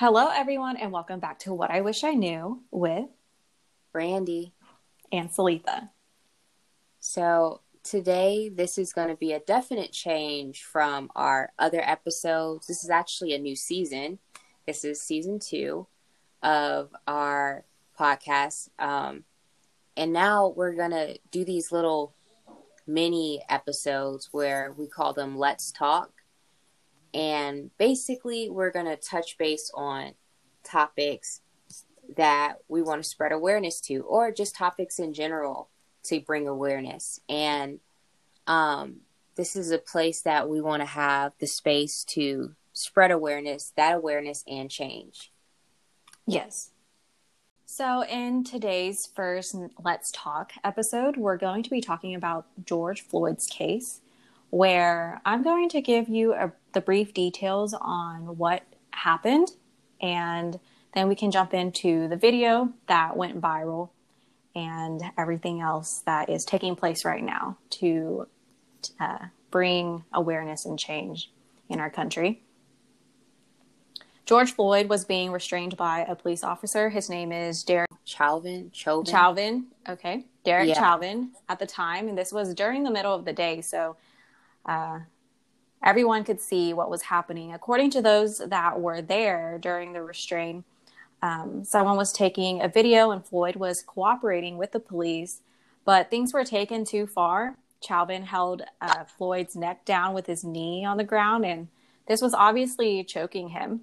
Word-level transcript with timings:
Hello, 0.00 0.30
everyone, 0.34 0.78
and 0.78 0.92
welcome 0.92 1.20
back 1.20 1.40
to 1.40 1.52
What 1.52 1.70
I 1.70 1.82
Wish 1.82 2.04
I 2.04 2.12
Knew 2.12 2.62
with 2.70 3.10
Brandy. 3.92 4.54
and 5.12 5.28
Salitha. 5.28 5.90
So, 7.00 7.60
today 7.82 8.48
this 8.48 8.78
is 8.78 8.94
going 8.94 9.08
to 9.08 9.14
be 9.14 9.34
a 9.34 9.40
definite 9.40 9.92
change 9.92 10.64
from 10.64 11.10
our 11.14 11.52
other 11.58 11.82
episodes. 11.82 12.66
This 12.66 12.82
is 12.82 12.88
actually 12.88 13.34
a 13.34 13.38
new 13.38 13.54
season. 13.54 14.20
This 14.66 14.86
is 14.86 15.02
season 15.02 15.38
two 15.38 15.86
of 16.42 16.96
our 17.06 17.66
podcast. 17.98 18.70
Um, 18.78 19.24
and 19.98 20.14
now 20.14 20.48
we're 20.56 20.76
going 20.76 20.92
to 20.92 21.18
do 21.30 21.44
these 21.44 21.72
little 21.72 22.14
mini 22.86 23.42
episodes 23.50 24.30
where 24.32 24.72
we 24.78 24.86
call 24.86 25.12
them 25.12 25.36
Let's 25.36 25.70
Talk. 25.70 26.19
And 27.12 27.70
basically, 27.78 28.50
we're 28.50 28.70
going 28.70 28.86
to 28.86 28.96
touch 28.96 29.38
base 29.38 29.70
on 29.74 30.14
topics 30.62 31.40
that 32.16 32.56
we 32.68 32.82
want 32.82 33.02
to 33.02 33.08
spread 33.08 33.32
awareness 33.32 33.80
to, 33.82 33.98
or 34.00 34.32
just 34.32 34.54
topics 34.54 34.98
in 34.98 35.12
general 35.12 35.68
to 36.04 36.20
bring 36.20 36.48
awareness. 36.48 37.20
And 37.28 37.80
um, 38.46 39.00
this 39.36 39.56
is 39.56 39.70
a 39.70 39.78
place 39.78 40.22
that 40.22 40.48
we 40.48 40.60
want 40.60 40.82
to 40.82 40.86
have 40.86 41.32
the 41.38 41.46
space 41.46 42.04
to 42.04 42.54
spread 42.72 43.10
awareness, 43.10 43.72
that 43.76 43.96
awareness, 43.96 44.44
and 44.48 44.70
change. 44.70 45.32
Yes. 46.26 46.70
So, 47.66 48.04
in 48.04 48.42
today's 48.42 49.08
first 49.14 49.54
Let's 49.82 50.10
Talk 50.10 50.52
episode, 50.64 51.16
we're 51.16 51.36
going 51.36 51.62
to 51.62 51.70
be 51.70 51.80
talking 51.80 52.14
about 52.14 52.46
George 52.64 53.00
Floyd's 53.00 53.46
case, 53.46 54.00
where 54.50 55.20
I'm 55.24 55.42
going 55.42 55.68
to 55.70 55.80
give 55.80 56.08
you 56.08 56.34
a, 56.34 56.52
the 56.72 56.80
brief 56.80 57.14
details 57.14 57.74
on 57.80 58.36
what 58.36 58.62
happened, 58.90 59.52
and 60.00 60.58
then 60.94 61.08
we 61.08 61.14
can 61.14 61.30
jump 61.30 61.54
into 61.54 62.08
the 62.08 62.16
video 62.16 62.72
that 62.88 63.16
went 63.16 63.40
viral 63.40 63.90
and 64.54 65.00
everything 65.16 65.60
else 65.60 66.02
that 66.06 66.28
is 66.28 66.44
taking 66.44 66.74
place 66.74 67.04
right 67.04 67.22
now 67.22 67.56
to 67.70 68.26
uh, 68.98 69.18
bring 69.50 70.04
awareness 70.12 70.66
and 70.66 70.78
change 70.78 71.30
in 71.68 71.78
our 71.78 71.90
country. 71.90 72.42
George 74.26 74.52
Floyd 74.52 74.88
was 74.88 75.04
being 75.04 75.32
restrained 75.32 75.76
by 75.76 76.00
a 76.00 76.14
police 76.14 76.44
officer. 76.44 76.88
His 76.88 77.10
name 77.10 77.32
is 77.32 77.64
Derek 77.64 77.90
Chauvin, 78.04 78.70
Chauvin, 78.72 79.12
Chauvin. 79.12 79.66
Okay. 79.88 80.24
Derek 80.44 80.68
Yeah. 80.68 80.74
Chauvin 80.74 81.32
at 81.48 81.58
the 81.58 81.66
time. 81.66 82.08
And 82.08 82.16
this 82.16 82.32
was 82.32 82.54
during 82.54 82.84
the 82.84 82.92
middle 82.92 83.12
of 83.14 83.24
the 83.24 83.32
day. 83.32 83.60
So 83.60 83.96
uh, 84.66 85.00
everyone 85.82 86.24
could 86.24 86.40
see 86.40 86.72
what 86.72 86.90
was 86.90 87.02
happening. 87.02 87.52
According 87.52 87.90
to 87.90 88.02
those 88.02 88.38
that 88.38 88.80
were 88.80 89.02
there 89.02 89.58
during 89.60 89.92
the 89.92 90.02
restraint, 90.02 90.64
um, 91.22 91.64
someone 91.64 91.96
was 91.96 92.12
taking 92.12 92.62
a 92.62 92.68
video 92.68 93.10
and 93.10 93.24
Floyd 93.24 93.56
was 93.56 93.82
cooperating 93.82 94.56
with 94.56 94.72
the 94.72 94.80
police, 94.80 95.40
but 95.84 96.10
things 96.10 96.32
were 96.32 96.44
taken 96.44 96.84
too 96.84 97.06
far. 97.06 97.56
Chauvin 97.82 98.24
held 98.24 98.62
uh, 98.80 99.04
Floyd's 99.04 99.56
neck 99.56 99.84
down 99.84 100.14
with 100.14 100.26
his 100.26 100.44
knee 100.44 100.84
on 100.84 100.96
the 100.96 101.04
ground, 101.04 101.44
and 101.46 101.68
this 102.06 102.20
was 102.20 102.34
obviously 102.34 103.04
choking 103.04 103.50
him. 103.50 103.80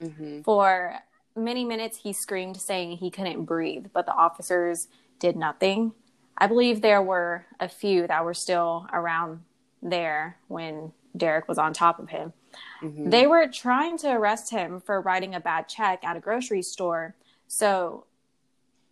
hmm 0.00 0.40
For 0.42 1.00
many 1.36 1.64
minutes, 1.64 1.98
he 1.98 2.12
screamed, 2.12 2.56
saying 2.56 2.98
he 2.98 3.10
couldn't 3.10 3.44
breathe, 3.44 3.86
but 3.92 4.06
the 4.06 4.14
officers 4.14 4.88
did 5.18 5.36
nothing. 5.36 5.92
I 6.36 6.46
believe 6.46 6.80
there 6.80 7.02
were 7.02 7.46
a 7.60 7.68
few 7.68 8.06
that 8.06 8.24
were 8.24 8.34
still 8.34 8.86
around 8.92 9.42
there 9.84 10.38
when 10.48 10.92
Derek 11.16 11.46
was 11.46 11.58
on 11.58 11.72
top 11.72 11.98
of 12.00 12.08
him. 12.08 12.32
hmm 12.80 13.10
They 13.10 13.26
were 13.26 13.46
trying 13.46 13.98
to 13.98 14.08
arrest 14.10 14.50
him 14.50 14.80
for 14.80 15.00
writing 15.00 15.34
a 15.34 15.40
bad 15.40 15.68
check 15.68 16.02
at 16.02 16.16
a 16.16 16.20
grocery 16.20 16.62
store. 16.62 17.14
So 17.46 18.06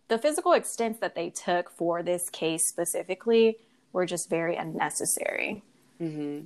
the 0.07 0.17
physical 0.17 0.53
extents 0.53 0.99
that 0.99 1.15
they 1.15 1.29
took 1.29 1.69
for 1.71 2.03
this 2.03 2.29
case 2.29 2.67
specifically 2.67 3.57
were 3.91 4.05
just 4.05 4.29
very 4.29 4.55
unnecessary. 4.55 5.63
hmm 5.97 6.41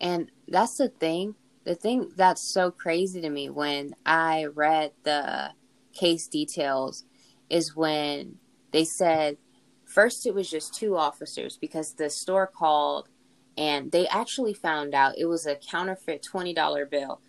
And 0.00 0.30
that's 0.48 0.76
the 0.78 0.88
thing. 0.88 1.34
The 1.64 1.74
thing 1.74 2.10
that's 2.16 2.52
so 2.52 2.70
crazy 2.70 3.20
to 3.20 3.30
me 3.30 3.48
when 3.48 3.94
I 4.04 4.46
read 4.46 4.92
the 5.04 5.52
case 5.94 6.26
details 6.28 7.04
is 7.48 7.76
when 7.76 8.36
they 8.72 8.84
said 8.84 9.38
first 9.84 10.26
it 10.26 10.34
was 10.34 10.50
just 10.50 10.74
two 10.74 10.96
officers 10.96 11.56
because 11.56 11.94
the 11.94 12.10
store 12.10 12.46
called 12.46 13.08
and 13.56 13.92
they 13.92 14.06
actually 14.08 14.54
found 14.54 14.94
out 14.94 15.18
it 15.18 15.26
was 15.26 15.46
a 15.46 15.56
counterfeit 15.56 16.22
$20 16.22 16.86
bill. 16.86 17.20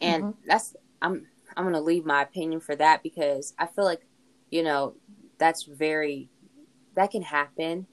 And 0.00 0.24
Mhm. 0.24 0.34
that's 0.46 0.74
I'm 1.02 1.26
I'm 1.56 1.72
to 1.72 1.80
leave 1.80 2.04
my 2.06 2.22
opinion 2.22 2.60
for 2.60 2.76
that 2.76 3.02
because 3.02 3.54
I 3.58 3.66
feel 3.66 3.84
like 3.84 4.02
you 4.50 4.62
know 4.62 4.96
that's 5.38 5.64
very 5.64 6.30
that 6.94 7.10
can 7.10 7.22
happen 7.22 7.86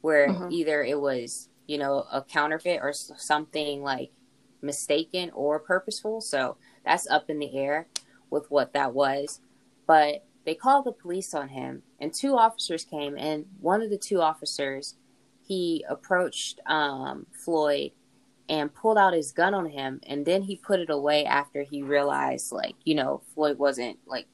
where 0.00 0.28
Mhm. 0.28 0.52
either 0.52 0.84
it 0.84 1.00
was 1.00 1.48
you 1.66 1.78
know 1.78 2.06
a 2.12 2.22
counterfeit 2.22 2.80
or 2.82 2.92
something 2.92 3.82
like 3.82 4.12
mistaken 4.62 5.30
or 5.34 5.58
purposeful 5.60 6.20
so 6.20 6.56
that's 6.84 7.08
up 7.08 7.28
in 7.30 7.38
the 7.38 7.56
air 7.56 7.88
with 8.30 8.50
what 8.50 8.72
that 8.72 8.94
was 8.94 9.40
but 9.86 10.24
they 10.44 10.54
called 10.54 10.84
the 10.84 10.92
police 10.92 11.34
on 11.34 11.48
him 11.48 11.82
and 12.00 12.12
two 12.14 12.36
officers 12.36 12.84
came 12.84 13.16
and 13.18 13.46
one 13.60 13.82
of 13.82 13.90
the 13.90 13.98
two 13.98 14.20
officers 14.20 14.94
he 15.46 15.84
approached 15.88 16.60
um, 16.66 17.26
floyd 17.32 17.92
and 18.48 18.72
pulled 18.74 18.98
out 18.98 19.12
his 19.12 19.32
gun 19.32 19.54
on 19.54 19.66
him 19.66 20.00
and 20.06 20.24
then 20.24 20.42
he 20.42 20.56
put 20.56 20.78
it 20.80 20.90
away 20.90 21.24
after 21.24 21.62
he 21.62 21.82
realized 21.82 22.52
like 22.52 22.74
you 22.84 22.94
know 22.94 23.20
floyd 23.34 23.58
wasn't 23.58 23.98
like 24.06 24.26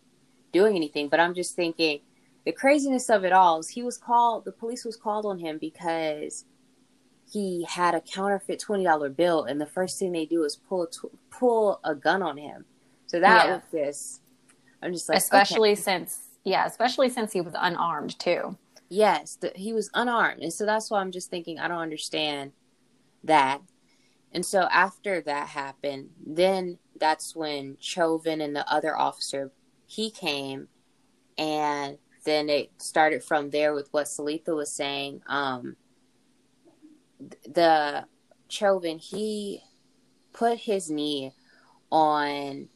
doing 0.53 0.77
anything 0.77 1.09
but 1.09 1.19
i'm 1.19 1.35
just 1.35 1.57
thinking 1.57 2.01
the 2.45 2.53
craziness 2.53 3.09
of 3.09 3.25
it 3.25 3.33
all 3.33 3.59
is 3.61 3.69
he 3.69 3.83
was 3.83 3.97
called 3.97 4.45
the 4.45 4.53
police 4.53 4.85
was 4.85 4.97
called 4.97 5.25
on 5.25 5.39
him 5.39 5.57
because 5.59 6.45
he 7.31 7.65
had 7.67 7.95
a 7.95 8.01
counterfeit 8.03 8.63
$20 8.67 9.17
bill 9.17 9.45
and 9.45 9.59
the 9.59 9.67
first 9.67 9.99
thing 9.99 10.13
they 10.13 10.27
do 10.27 10.43
is 10.45 10.57
pull 10.57 10.83
a 10.83 10.91
tw- 10.91 11.17
pull 11.31 11.81
a 11.85 11.95
gun 11.95 12.23
on 12.23 12.37
him 12.37 12.67
so 13.07 13.19
that 13.19 13.47
Yeah. 13.47 13.55
was 13.55 13.63
just 13.73 14.21
i'm 14.83 14.93
just 14.93 15.09
like 15.09 15.17
especially 15.17 15.73
okay. 15.73 15.81
since 15.81 16.19
yeah, 16.45 16.67
especially 16.67 17.09
since 17.09 17.33
he 17.33 17.41
was 17.41 17.55
unarmed 17.57 18.19
too. 18.19 18.59
Yes 18.93 19.37
the, 19.37 19.53
he 19.55 19.73
was 19.73 19.91
unarmed. 19.95 20.43
And 20.43 20.53
so 20.53 20.67
that's 20.67 20.91
why 20.91 21.01
i'm 21.01 21.13
just 21.13 21.31
thinking 21.31 21.59
i 21.59 21.69
don't 21.69 21.79
understand 21.79 22.53
that. 23.25 23.61
And 24.35 24.45
so 24.47 24.69
after 24.71 25.21
that 25.23 25.49
happened 25.49 26.11
then 26.25 26.79
that's 26.99 27.35
when 27.35 27.77
chauvin 27.81 28.41
and 28.41 28.55
the 28.55 28.71
other 28.73 28.97
officer 28.97 29.53
he 29.87 30.11
came 30.11 30.69
and 31.37 31.99
then 32.25 32.49
it 32.49 32.71
started 32.79 33.23
from 33.23 33.51
there 33.51 33.75
with 33.75 33.89
what 33.93 34.07
Salitha 34.07 34.55
was 34.55 34.71
saying. 34.71 35.23
Um, 35.27 35.77
the 37.45 38.07
Chauvin, 38.49 38.99
he 38.99 39.63
put 40.33 40.59
his 40.59 40.91
knee 40.91 41.33
on 41.91 42.69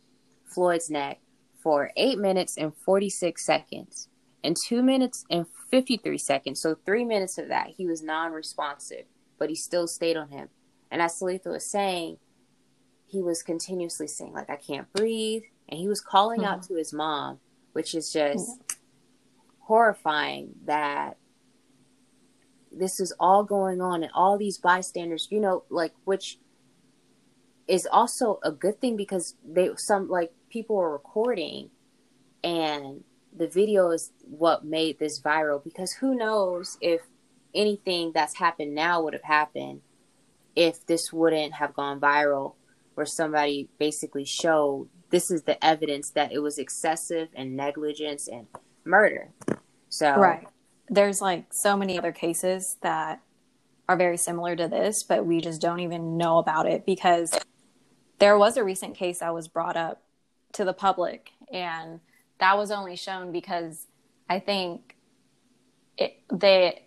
Floyd's 0.45 0.91
neck 0.91 1.21
for 1.63 1.91
eight 1.97 2.19
minutes 2.19 2.57
and 2.57 2.75
46 2.75 3.45
seconds 3.45 4.09
and 4.47 4.57
two 4.57 4.83
minutes 4.83 5.25
and 5.29 5.47
53 5.71 6.17
seconds. 6.19 6.61
So, 6.61 6.77
three 6.87 7.05
minutes 7.05 7.37
of 7.37 7.49
that, 7.49 7.71
he 7.77 7.87
was 7.87 8.03
non 8.03 8.33
responsive, 8.33 9.05
but 9.39 9.51
he 9.51 9.57
still 9.57 9.89
stayed 9.89 10.17
on 10.17 10.31
him. 10.31 10.49
And 10.91 11.03
as 11.03 11.19
Salitha 11.19 11.51
was 11.51 11.69
saying, 11.69 12.19
he 13.07 13.23
was 13.23 13.43
continuously 13.43 14.07
saying, 14.07 14.33
like, 14.33 14.49
I 14.49 14.57
can't 14.57 14.91
breathe. 14.93 15.43
And 15.69 15.81
he 15.81 15.89
was 15.89 16.01
calling 16.01 16.45
out 16.45 16.61
mm-hmm. 16.61 16.75
to 16.75 16.79
his 16.79 16.93
mom, 16.93 17.41
which 17.73 17.95
is 17.95 18.13
just 18.13 18.77
horrifying 19.59 20.55
that 20.65 21.17
this 22.71 23.01
is 23.01 23.13
all 23.19 23.43
going 23.43 23.81
on 23.81 24.05
and 24.05 24.13
all 24.15 24.39
these 24.39 24.59
bystanders, 24.59 25.27
you 25.31 25.41
know, 25.41 25.65
like, 25.71 25.93
which 26.05 26.39
is 27.67 27.89
also 27.91 28.39
a 28.45 28.53
good 28.53 28.81
thing 28.81 28.97
because 28.97 29.35
they, 29.45 29.71
some, 29.77 30.09
like, 30.09 30.33
people 30.51 30.77
were 30.77 30.93
recording 30.93 31.71
and 32.45 33.03
the 33.37 33.49
video 33.49 33.91
is 33.91 34.13
what 34.23 34.65
made 34.65 34.99
this 34.99 35.21
viral 35.21 35.63
because 35.63 35.93
who 35.93 36.15
knows 36.15 36.79
if 36.81 37.03
anything 37.55 38.13
that's 38.15 38.37
happened 38.37 38.75
now 38.75 39.03
would 39.03 39.13
have 39.13 39.23
happened 39.23 39.81
if 40.55 40.85
this 40.87 41.13
wouldn't 41.13 41.55
have 41.55 41.75
gone 41.75 42.01
viral 42.01 42.55
where 42.95 43.07
somebody 43.07 43.69
basically 43.79 44.25
showed 44.25 44.89
this 45.11 45.31
is 45.31 45.43
the 45.43 45.63
evidence 45.65 46.11
that 46.11 46.33
it 46.33 46.39
was 46.39 46.59
excessive 46.59 47.29
and 47.35 47.57
negligence 47.57 48.27
and 48.29 48.47
murder 48.85 49.31
so 49.89 50.17
Right. 50.17 50.47
There's 50.89 51.21
like 51.21 51.53
so 51.53 51.77
many 51.77 51.99
other 51.99 52.13
cases 52.13 52.77
that 52.83 53.21
are 53.89 53.97
very 53.97 54.17
similar 54.17 54.55
to 54.57 54.69
this, 54.69 55.03
but 55.03 55.27
we 55.27 55.41
just 55.41 55.61
don't 55.61 55.81
even 55.81 56.17
know 56.17 56.39
about 56.39 56.67
it 56.67 56.85
because 56.87 57.39
there 58.19 58.39
was 58.39 58.57
a 58.57 58.65
recent 58.65 58.95
case 58.95 59.21
that 59.21 59.35
was 59.35 59.49
brought 59.49 59.77
up 59.77 60.03
to 60.53 60.65
the 60.65 60.73
public 60.73 61.31
and 61.53 62.01
that 62.39 62.57
was 62.57 62.71
only 62.71 62.97
shown 62.97 63.33
because 63.33 63.87
I 64.29 64.39
think 64.41 64.97
it 65.97 66.21
they 66.33 66.83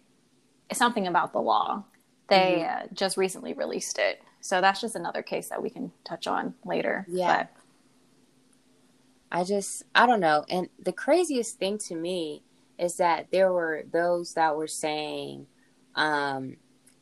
something 0.72 1.08
about 1.08 1.34
the 1.34 1.40
law. 1.40 1.84
They 2.28 2.64
uh, 2.64 2.88
just 2.94 3.18
recently 3.18 3.54
released 3.54 3.98
it. 3.98 4.22
So 4.42 4.62
that's 4.62 4.82
just 4.82 4.96
another 4.96 5.24
case 5.24 5.50
that 5.50 5.62
we 5.62 5.70
can 5.70 5.92
touch 6.04 6.28
on 6.28 6.54
later. 6.64 7.06
Yeah. 7.10 7.48
I 9.32 9.44
just, 9.44 9.84
I 9.94 10.06
don't 10.06 10.20
know. 10.20 10.46
And 10.50 10.70
the 10.80 10.94
craziest 10.94 11.58
thing 11.58 11.78
to 11.80 11.96
me 11.96 12.44
is 12.78 12.98
that 12.98 13.28
there 13.32 13.52
were 13.52 13.84
those 13.92 14.34
that 14.34 14.56
were 14.56 14.68
saying, 14.68 15.48
um, 15.96 16.58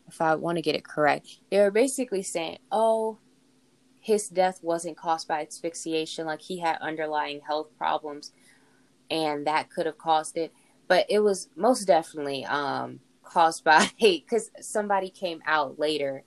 if 0.07 0.21
I 0.21 0.35
want 0.35 0.57
to 0.57 0.61
get 0.61 0.75
it 0.75 0.83
correct, 0.83 1.27
they 1.51 1.59
were 1.59 1.71
basically 1.71 2.23
saying, 2.23 2.59
oh, 2.71 3.17
his 3.99 4.29
death 4.29 4.59
wasn't 4.61 4.97
caused 4.97 5.27
by 5.27 5.41
asphyxiation, 5.41 6.25
like 6.25 6.41
he 6.41 6.59
had 6.59 6.77
underlying 6.79 7.41
health 7.45 7.69
problems 7.77 8.31
and 9.09 9.47
that 9.47 9.69
could 9.69 9.85
have 9.85 9.97
caused 9.97 10.37
it. 10.37 10.51
But 10.87 11.05
it 11.09 11.19
was 11.19 11.49
most 11.55 11.85
definitely 11.85 12.45
um, 12.45 12.99
caused 13.23 13.63
by 13.63 13.89
because 13.99 14.51
somebody 14.61 15.09
came 15.09 15.41
out 15.45 15.79
later, 15.79 16.23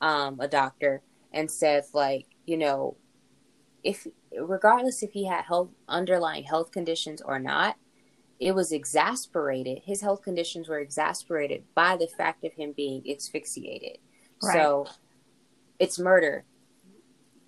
um, 0.00 0.38
a 0.40 0.48
doctor, 0.48 1.02
and 1.32 1.50
said, 1.50 1.84
like, 1.92 2.26
you 2.46 2.56
know, 2.56 2.96
if 3.82 4.06
regardless 4.38 5.02
if 5.02 5.12
he 5.12 5.26
had 5.26 5.44
health 5.44 5.70
underlying 5.88 6.44
health 6.44 6.70
conditions 6.70 7.20
or 7.20 7.38
not, 7.38 7.76
it 8.40 8.54
was 8.54 8.72
exasperated. 8.72 9.82
His 9.84 10.00
health 10.00 10.22
conditions 10.22 10.68
were 10.68 10.78
exasperated 10.78 11.64
by 11.74 11.96
the 11.96 12.06
fact 12.06 12.44
of 12.44 12.52
him 12.54 12.72
being 12.72 13.02
asphyxiated. 13.08 13.98
Right. 14.42 14.54
So 14.54 14.86
it's 15.78 15.98
murder, 15.98 16.44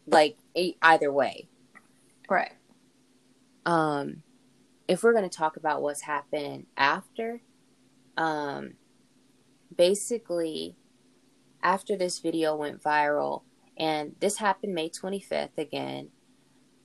like 0.06 0.37
either 0.82 1.12
way. 1.12 1.49
Right. 2.29 2.53
Um, 3.64 4.23
if 4.88 5.03
we're 5.03 5.12
going 5.12 5.29
to 5.29 5.37
talk 5.37 5.56
about 5.56 5.82
what's 5.82 6.03
happened 6.03 6.67
after, 6.76 7.41
um, 8.17 8.75
basically, 9.76 10.76
after 11.62 11.97
this 11.97 12.20
video 12.20 12.55
went 12.55 12.82
viral, 12.82 13.43
and 13.76 14.14
this 14.20 14.38
happened 14.38 14.75
May 14.75 14.88
25th 14.88 15.58
again, 15.58 16.09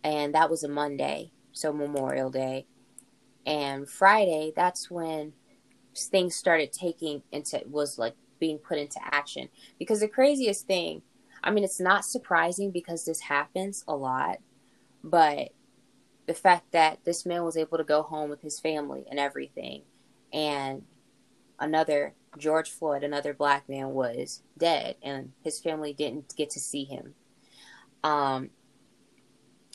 and 0.04 0.34
that 0.34 0.50
was 0.50 0.64
a 0.64 0.68
Monday, 0.68 1.32
so 1.52 1.72
Memorial 1.72 2.30
Day. 2.30 2.66
And 3.46 3.88
Friday, 3.88 4.52
that's 4.56 4.90
when 4.90 5.34
things 5.96 6.36
started 6.36 6.72
taking 6.72 7.24
into 7.32 7.62
was 7.68 7.98
like 7.98 8.16
being 8.40 8.58
put 8.58 8.78
into 8.78 9.00
action. 9.04 9.50
Because 9.80 10.00
the 10.00 10.08
craziest 10.08 10.68
thing, 10.68 11.02
I 11.44 11.52
mean, 11.52 11.64
it's 11.64 11.80
not 11.80 12.06
surprising 12.06 12.72
because 12.72 13.06
this 13.06 13.22
happens 13.22 13.84
a 13.88 13.96
lot, 13.96 14.38
but 15.04 15.50
the 16.28 16.34
fact 16.34 16.72
that 16.72 17.04
this 17.04 17.26
man 17.26 17.44
was 17.44 17.58
able 17.58 17.78
to 17.78 17.84
go 17.84 18.04
home 18.04 18.30
with 18.30 18.42
his 18.42 18.60
family 18.60 19.06
and 19.10 19.20
everything, 19.20 19.82
and 20.32 20.84
another 21.60 22.14
George 22.38 22.70
Floyd, 22.70 23.04
another 23.04 23.34
black 23.34 23.68
man, 23.68 23.90
was 23.90 24.42
dead, 24.58 24.96
and 25.02 25.34
his 25.44 25.60
family 25.60 25.94
didn't 25.94 26.36
get 26.36 26.50
to 26.52 26.60
see 26.60 26.84
him. 26.84 27.16
Um, 28.04 28.52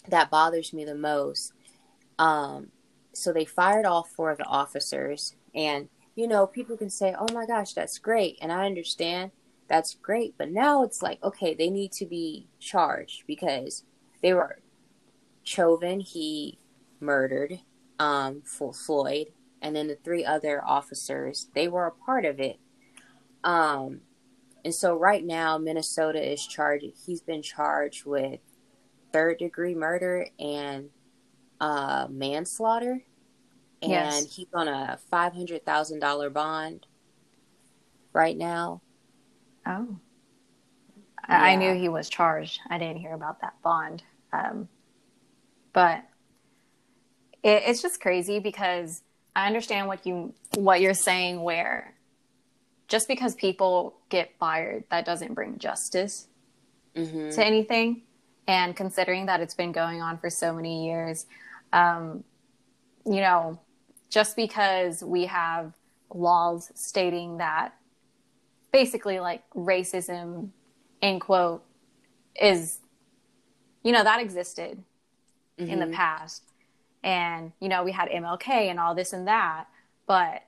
that 0.09 0.31
bothers 0.31 0.73
me 0.73 0.85
the 0.85 0.95
most. 0.95 1.53
Um, 2.19 2.69
so 3.13 3.33
they 3.33 3.45
fired 3.45 3.87
all 3.87 4.05
four 4.05 4.31
of 4.31 4.39
the 4.39 4.45
officers, 4.45 5.35
and 5.55 5.89
you 6.15 6.27
know, 6.27 6.47
people 6.47 6.77
can 6.77 6.91
say, 6.91 7.15
"Oh 7.19 7.33
my 7.33 7.45
gosh, 7.45 7.73
that's 7.73 7.99
great," 7.99 8.39
and 8.41 8.53
I 8.53 8.67
understand 8.67 9.33
that's 9.69 9.95
great, 9.95 10.35
but 10.39 10.51
now 10.51 10.83
it's 10.83 11.03
like, 11.03 11.23
okay, 11.23 11.55
they 11.55 11.71
need 11.71 11.93
to 11.93 12.07
be 12.07 12.49
charged 12.59 13.25
because 13.27 13.85
they 14.23 14.33
were 14.33 14.61
Chauvin, 15.43 16.01
he 16.01 16.59
murdered 17.01 17.61
um, 17.99 18.43
Floyd, 18.43 19.29
and 19.63 19.75
then 19.75 19.87
the 19.87 19.97
three 19.97 20.25
other 20.25 20.63
officers, 20.65 21.49
they 21.55 21.69
were 21.69 21.87
a 21.87 21.93
part 21.93 22.25
of 22.25 22.41
it. 22.41 22.59
Um, 23.45 24.01
and 24.65 24.75
so 24.75 24.97
right 24.97 25.25
now, 25.25 25.57
Minnesota 25.57 26.21
is 26.21 26.45
charged. 26.45 26.87
He's 27.07 27.21
been 27.21 27.43
charged 27.43 28.05
with 28.05 28.41
third 29.13 29.39
degree 29.39 29.75
murder 29.75 30.27
and 30.41 30.91
uh, 31.61 32.09
manslaughter, 32.11 33.05
and 33.83 33.91
yes. 33.91 34.35
he's 34.35 34.49
on 34.53 34.67
a 34.67 34.99
five 35.11 35.33
hundred 35.33 35.65
thousand 35.65 36.01
dollar 36.01 36.31
bond 36.31 36.87
right 38.13 38.37
now. 38.37 38.83
Oh, 39.67 39.97
yeah. 41.29 41.43
I 41.43 41.57
knew 41.57 41.75
he 41.75 41.89
was 41.89 42.09
charged. 42.09 42.61
I 42.71 42.79
didn't 42.79 42.99
hear 42.99 43.15
about 43.15 43.41
that 43.41 43.55
bond. 43.63 44.03
Um, 44.33 44.69
but 45.73 46.05
it, 47.43 47.65
it's 47.67 47.83
just 47.83 48.01
crazy 48.01 48.39
because 48.39 49.03
I 49.35 49.47
understand 49.47 49.89
what 49.89 50.07
you 50.07 50.35
what 50.55 50.81
you're 50.81 50.95
saying. 50.95 51.43
Where 51.43 51.95
just 52.89 53.09
because 53.09 53.35
people 53.35 53.97
get 54.09 54.33
fired, 54.39 54.85
that 54.91 55.05
doesn't 55.05 55.35
bring 55.35 55.59
justice 55.59 56.29
mm-hmm. 56.95 57.31
to 57.31 57.45
anything. 57.45 58.03
And 58.49 58.77
considering 58.77 59.27
that 59.27 59.41
it's 59.41 59.55
been 59.55 59.73
going 59.73 60.01
on 60.01 60.19
for 60.19 60.31
so 60.31 60.53
many 60.55 60.87
years, 60.87 61.27
um, 61.73 62.23
you 63.05 63.21
know, 63.21 63.61
just 64.09 64.37
because 64.37 65.03
we 65.03 65.27
have 65.27 65.73
laws 66.15 66.71
stating 66.75 67.39
that 67.39 67.75
basically 68.77 69.21
like 69.21 69.43
racism, 69.55 70.51
in 71.01 71.19
quote, 71.19 71.65
is, 72.39 72.81
you 73.83 73.91
know, 73.91 74.05
that 74.05 74.21
existed 74.21 74.83
mm-hmm. 75.59 75.71
in 75.71 75.79
the 75.79 75.87
mm-hmm. 75.87 75.95
past. 75.95 76.43
And, 77.03 77.53
you 77.59 77.71
know, 77.71 77.85
we 77.85 77.93
had 77.93 78.11
MLK 78.11 78.51
and 78.51 78.79
all 78.79 78.95
this 78.95 79.15
and 79.15 79.29
that. 79.29 79.65
But 80.07 80.43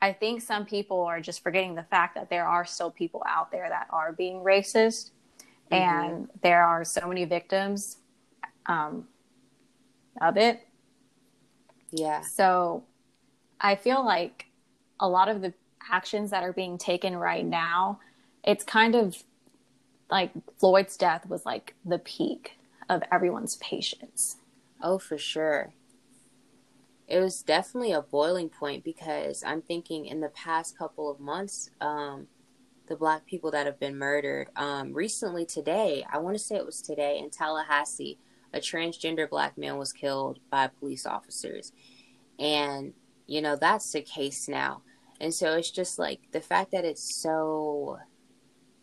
I 0.00 0.12
think 0.12 0.42
some 0.42 0.64
people 0.64 1.02
are 1.02 1.20
just 1.20 1.42
forgetting 1.42 1.74
the 1.74 1.82
fact 1.82 2.14
that 2.14 2.30
there 2.30 2.46
are 2.46 2.64
still 2.64 2.92
people 2.92 3.24
out 3.26 3.50
there 3.50 3.68
that 3.68 3.88
are 3.90 4.12
being 4.12 4.44
racist. 4.44 5.10
Mm-hmm. 5.72 5.74
And 5.74 6.30
there 6.44 6.62
are 6.62 6.84
so 6.84 7.08
many 7.08 7.24
victims 7.24 7.96
um, 8.66 9.08
of 10.20 10.36
it. 10.36 10.64
Yeah. 11.90 12.20
So 12.20 12.84
I 13.60 13.74
feel 13.74 14.04
like 14.04 14.46
a 15.00 15.08
lot 15.08 15.28
of 15.28 15.42
the 15.42 15.52
actions 15.90 16.30
that 16.30 16.42
are 16.42 16.52
being 16.52 16.78
taken 16.78 17.16
right 17.16 17.44
now, 17.44 18.00
it's 18.44 18.64
kind 18.64 18.94
of 18.94 19.22
like 20.10 20.30
Floyd's 20.58 20.96
death 20.96 21.26
was 21.28 21.44
like 21.44 21.74
the 21.84 21.98
peak 21.98 22.58
of 22.88 23.02
everyone's 23.10 23.56
patience. 23.56 24.36
Oh, 24.82 24.98
for 24.98 25.18
sure. 25.18 25.72
It 27.08 27.20
was 27.20 27.42
definitely 27.42 27.92
a 27.92 28.02
boiling 28.02 28.48
point 28.48 28.84
because 28.84 29.44
I'm 29.44 29.62
thinking 29.62 30.06
in 30.06 30.20
the 30.20 30.28
past 30.28 30.76
couple 30.76 31.10
of 31.10 31.20
months, 31.20 31.70
um, 31.80 32.26
the 32.88 32.96
black 32.96 33.26
people 33.26 33.50
that 33.52 33.66
have 33.66 33.78
been 33.78 33.96
murdered. 33.96 34.48
Um, 34.56 34.92
recently, 34.92 35.44
today, 35.44 36.04
I 36.12 36.18
want 36.18 36.36
to 36.36 36.42
say 36.42 36.56
it 36.56 36.66
was 36.66 36.82
today 36.82 37.18
in 37.18 37.30
Tallahassee, 37.30 38.18
a 38.52 38.58
transgender 38.58 39.28
black 39.28 39.58
man 39.58 39.76
was 39.76 39.92
killed 39.92 40.38
by 40.50 40.68
police 40.68 41.06
officers. 41.06 41.72
And, 42.38 42.92
you 43.26 43.40
know, 43.40 43.56
that's 43.56 43.90
the 43.92 44.02
case 44.02 44.48
now. 44.48 44.82
And 45.20 45.32
so 45.32 45.56
it's 45.56 45.70
just 45.70 45.98
like 45.98 46.20
the 46.32 46.40
fact 46.40 46.72
that 46.72 46.84
it's 46.84 47.14
so 47.14 47.98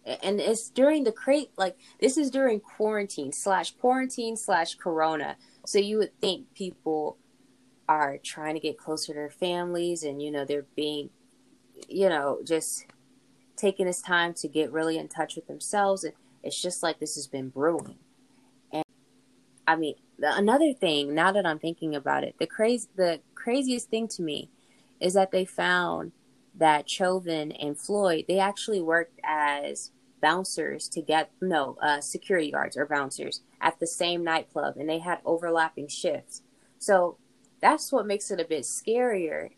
and 0.06 0.42
it's 0.42 0.70
during 0.70 1.06
the 1.06 1.12
crate 1.12 1.52
like 1.58 1.78
this 2.02 2.18
is 2.18 2.30
during 2.30 2.60
quarantine 2.60 3.32
slash 3.32 3.72
quarantine 3.72 4.36
slash 4.36 4.76
corona. 4.76 5.38
So 5.66 5.80
you 5.80 5.98
would 5.98 6.20
think 6.20 6.54
people 6.54 7.18
are 7.88 8.18
trying 8.18 8.56
to 8.56 8.60
get 8.60 8.78
closer 8.78 9.08
to 9.08 9.20
their 9.20 9.30
families 9.30 10.04
and 10.04 10.22
you 10.22 10.32
know 10.32 10.46
they're 10.46 10.66
being 10.76 11.10
you 11.88 12.10
know 12.10 12.40
just 12.46 12.86
taking 13.56 13.86
this 13.86 14.02
time 14.02 14.34
to 14.34 14.48
get 14.48 14.72
really 14.72 14.98
in 14.98 15.08
touch 15.08 15.36
with 15.36 15.48
themselves. 15.48 16.04
And 16.04 16.14
it's 16.42 16.62
just 16.62 16.84
like 16.84 17.00
this 17.00 17.16
has 17.16 17.28
been 17.28 17.50
brewing. 17.50 17.98
And 18.72 18.84
i 19.68 19.76
mean 19.76 19.96
another 20.20 20.74
thing 20.74 21.14
now 21.14 21.32
that 21.32 21.46
i'm 21.46 21.60
thinking 21.60 21.96
about 21.96 22.24
it 22.24 22.36
the 22.40 22.48
crazy 22.48 22.88
the 22.96 23.20
craziest 23.36 23.90
thing 23.90 24.08
to 24.08 24.22
me 24.22 24.50
is 25.00 25.14
that 25.14 25.32
they 25.32 25.44
found 25.44 26.12
that 26.56 26.90
Chauvin 26.90 27.52
and 27.52 27.78
Floyd, 27.78 28.26
they 28.28 28.40
actually 28.40 28.82
worked 28.82 29.20
as 29.24 29.92
bouncers 30.22 30.88
to 30.88 31.02
get 31.02 31.32
no 31.42 31.78
uh, 31.82 32.00
security 32.00 32.52
guards 32.52 32.78
or 32.78 32.86
bouncers 32.86 33.42
at 33.60 33.80
the 33.80 33.88
same 33.88 34.24
nightclub, 34.24 34.78
and 34.78 34.88
they 34.88 35.00
had 35.00 35.20
overlapping 35.26 35.88
shifts. 35.88 36.42
So 36.80 37.18
that's 37.62 37.92
what 37.92 38.08
makes 38.08 38.32
it 38.32 38.40
a 38.40 38.46
bit 38.46 38.64
scarier. 38.64 39.50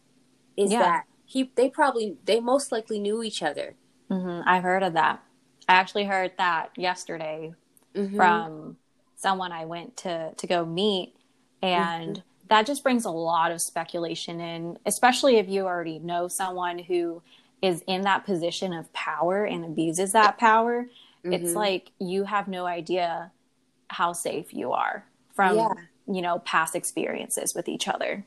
Is 0.58 0.72
yeah. 0.72 0.80
that 0.80 1.04
he? 1.26 1.52
They 1.56 1.70
probably 1.70 2.18
they 2.26 2.40
most 2.40 2.72
likely 2.72 3.00
knew 3.00 3.22
each 3.24 3.44
other. 3.44 3.76
Mm-hmm. 4.10 4.48
I've 4.48 4.64
heard 4.64 4.84
of 4.84 4.94
that. 4.94 5.22
I 5.68 5.74
actually 5.74 6.06
heard 6.06 6.32
that 6.38 6.70
yesterday 6.78 7.54
mm-hmm. 7.94 8.16
from 8.16 8.78
someone 9.16 9.52
I 9.52 9.66
went 9.66 9.98
to 9.98 10.34
to 10.36 10.48
go 10.48 10.66
meet, 10.66 11.16
and. 11.62 12.18
Mm-hmm 12.18 12.30
that 12.50 12.66
just 12.66 12.84
brings 12.84 13.06
a 13.06 13.12
lot 13.12 13.52
of 13.52 13.62
speculation 13.62 14.40
in, 14.40 14.78
especially 14.86 15.38
if 15.38 15.50
you 15.50 15.66
already 15.66 16.00
know 16.00 16.28
someone 16.28 16.80
who 16.80 17.22
is 17.62 17.84
in 17.88 18.02
that 18.02 18.26
position 18.26 18.74
of 18.74 18.92
power 18.94 19.46
and 19.46 19.66
abuses 19.66 20.12
that 20.12 20.38
power. 20.38 20.84
Mm-hmm. 21.24 21.34
It's 21.34 21.54
like 21.54 21.92
you 22.00 22.24
have 22.26 22.48
no 22.48 22.66
idea 22.66 23.32
how 23.90 24.14
safe 24.14 24.54
you 24.54 24.74
are 24.74 25.06
from, 25.34 25.58
yeah. 25.58 25.74
you 26.08 26.22
know, 26.22 26.40
past 26.40 26.76
experiences 26.76 27.56
with 27.56 27.68
each 27.68 27.88
other. 27.88 28.26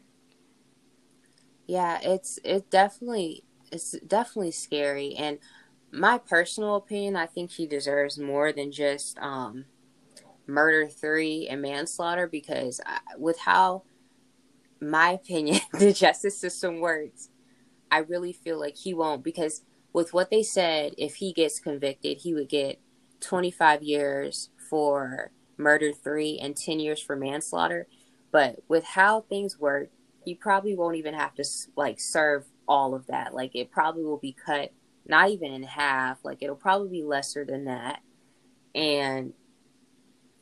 Yeah, 1.67 1.99
it's 2.03 2.39
it 2.45 2.71
definitely 2.71 3.45
it's 3.71 3.93
definitely 4.07 4.53
scary 4.53 5.15
and 5.15 5.39
my 5.91 6.19
personal 6.19 6.77
opinion, 6.77 7.17
I 7.17 7.27
think 7.27 7.51
he 7.51 7.67
deserves 7.67 8.19
more 8.19 8.53
than 8.53 8.73
just 8.73 9.19
um 9.19 9.67
murder 10.47 10.89
three 10.89 11.47
and 11.49 11.61
manslaughter 11.61 12.27
because 12.27 12.81
I, 12.85 12.99
with 13.19 13.39
how 13.39 13.83
my 14.81 15.11
opinion 15.11 15.61
the 15.79 15.93
justice 15.93 16.39
system 16.39 16.81
works 16.81 17.29
i 17.91 17.99
really 17.99 18.33
feel 18.33 18.59
like 18.59 18.77
he 18.77 18.95
won't 18.95 19.25
because 19.25 19.63
with 19.93 20.13
what 20.13 20.31
they 20.31 20.43
said 20.43 20.93
if 20.99 21.17
he 21.17 21.33
gets 21.33 21.59
convicted 21.59 22.19
he 22.19 22.35
would 22.35 22.49
get 22.49 22.81
25 23.21 23.83
years 23.83 24.51
for 24.69 25.33
murder 25.57 25.93
three 25.93 26.39
and 26.41 26.57
10 26.57 26.81
years 26.81 27.01
for 27.01 27.17
manslaughter. 27.17 27.87
But 28.31 28.61
with 28.69 28.85
how 28.85 29.23
things 29.23 29.59
work 29.59 29.91
he 30.25 30.35
probably 30.35 30.77
won't 30.77 30.97
even 30.97 31.15
have 31.15 31.35
to 31.37 31.45
like 31.75 31.99
serve 32.01 32.45
all 32.67 32.95
of 32.95 33.07
that. 33.07 33.35
Like 33.35 33.55
it 33.55 33.71
probably 33.71 34.05
will 34.05 34.19
be 34.19 34.37
cut 34.45 34.73
not 35.07 35.31
even 35.31 35.53
in 35.53 35.63
half 35.63 36.19
like 36.23 36.43
it'll 36.43 36.55
probably 36.55 36.91
be 36.91 37.03
lesser 37.03 37.45
than 37.45 37.65
that. 37.65 38.01
And 38.75 39.33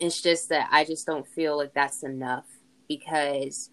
it's 0.00 0.20
just 0.20 0.48
that 0.48 0.68
I 0.72 0.84
just 0.84 1.06
don't 1.06 1.26
feel 1.26 1.56
like 1.56 1.72
that's 1.72 2.02
enough 2.02 2.44
because 2.88 3.70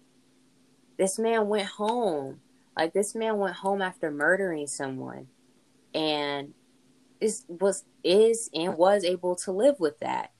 this 0.96 1.18
man 1.18 1.48
went 1.48 1.68
home. 1.68 2.40
Like 2.76 2.92
this 2.92 3.14
man 3.14 3.38
went 3.38 3.56
home 3.56 3.80
after 3.80 4.10
murdering 4.10 4.66
someone 4.66 5.28
and 5.94 6.54
is 7.20 7.44
was 7.48 7.84
is 8.02 8.50
and 8.52 8.76
was 8.76 9.04
able 9.04 9.36
to 9.36 9.52
live 9.52 9.78
with 9.78 10.00
that. 10.00 10.32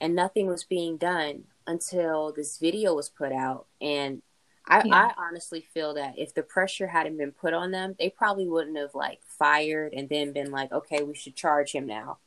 And 0.00 0.14
nothing 0.14 0.46
was 0.46 0.64
being 0.64 0.96
done 0.96 1.44
until 1.66 2.32
this 2.32 2.58
video 2.58 2.94
was 2.94 3.08
put 3.08 3.32
out 3.32 3.66
and 3.80 4.22
I, 4.70 4.82
yeah. 4.84 4.94
I 4.94 5.12
honestly 5.16 5.66
feel 5.72 5.94
that 5.94 6.18
if 6.18 6.34
the 6.34 6.42
pressure 6.42 6.88
hadn't 6.88 7.16
been 7.16 7.32
put 7.32 7.54
on 7.54 7.70
them, 7.70 7.96
they 7.98 8.10
probably 8.10 8.46
wouldn't 8.46 8.76
have 8.76 8.94
like 8.94 9.20
fired 9.26 9.94
and 9.94 10.10
then 10.10 10.32
been 10.32 10.50
like, 10.50 10.72
okay, 10.72 11.02
we 11.02 11.14
should 11.14 11.34
charge 11.34 11.72
him 11.72 11.86
now 11.86 12.18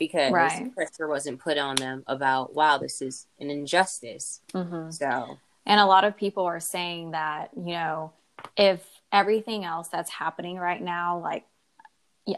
because 0.00 0.32
right. 0.32 0.74
pressure 0.74 1.06
wasn't 1.06 1.38
put 1.38 1.58
on 1.58 1.76
them 1.76 2.02
about 2.08 2.54
wow 2.54 2.78
this 2.78 3.00
is 3.00 3.28
an 3.38 3.50
injustice 3.50 4.40
mm-hmm. 4.52 4.90
so 4.90 5.38
and 5.70 5.80
a 5.80 5.86
lot 5.86 6.04
of 6.04 6.16
people 6.16 6.44
are 6.44 6.60
saying 6.60 7.12
that 7.12 7.50
you 7.56 7.72
know 7.72 8.12
if 8.56 8.84
everything 9.12 9.64
else 9.64 9.88
that's 9.88 10.10
happening 10.10 10.56
right 10.56 10.82
now 10.82 11.18
like 11.18 11.44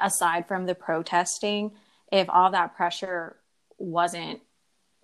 aside 0.00 0.46
from 0.46 0.66
the 0.66 0.74
protesting 0.74 1.72
if 2.12 2.28
all 2.30 2.50
that 2.52 2.76
pressure 2.76 3.36
wasn't 3.78 4.40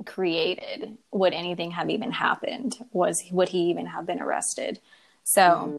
created 0.06 0.96
would 1.10 1.32
anything 1.32 1.72
have 1.72 1.90
even 1.90 2.12
happened 2.12 2.76
was 2.92 3.24
would 3.32 3.48
he 3.48 3.70
even 3.70 3.86
have 3.86 4.06
been 4.06 4.20
arrested 4.20 4.78
so 5.24 5.40
mm-hmm. 5.42 5.76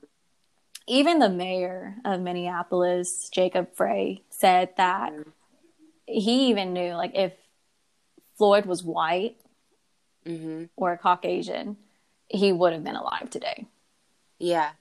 even 0.88 1.20
the 1.20 1.29
mayor 1.29 1.96
of 2.03 2.20
minneapolis 2.20 3.29
jacob 3.29 3.74
frey 3.74 4.22
said 4.29 4.70
that 4.75 5.13
mm-hmm 5.13 5.29
he 6.10 6.50
even 6.50 6.74
knew 6.74 6.94
like 6.94 7.12
if 7.13 7.34
Floyd 8.38 8.65
was 8.65 8.84
white 8.84 9.36
mm-hmm. 10.25 10.65
or 10.75 10.98
Caucasian, 10.98 11.77
he 12.29 12.51
would 12.51 12.74
have 12.74 12.83
been 12.83 12.95
alive 12.95 13.29
today. 13.29 13.67
Yeah, 14.38 14.71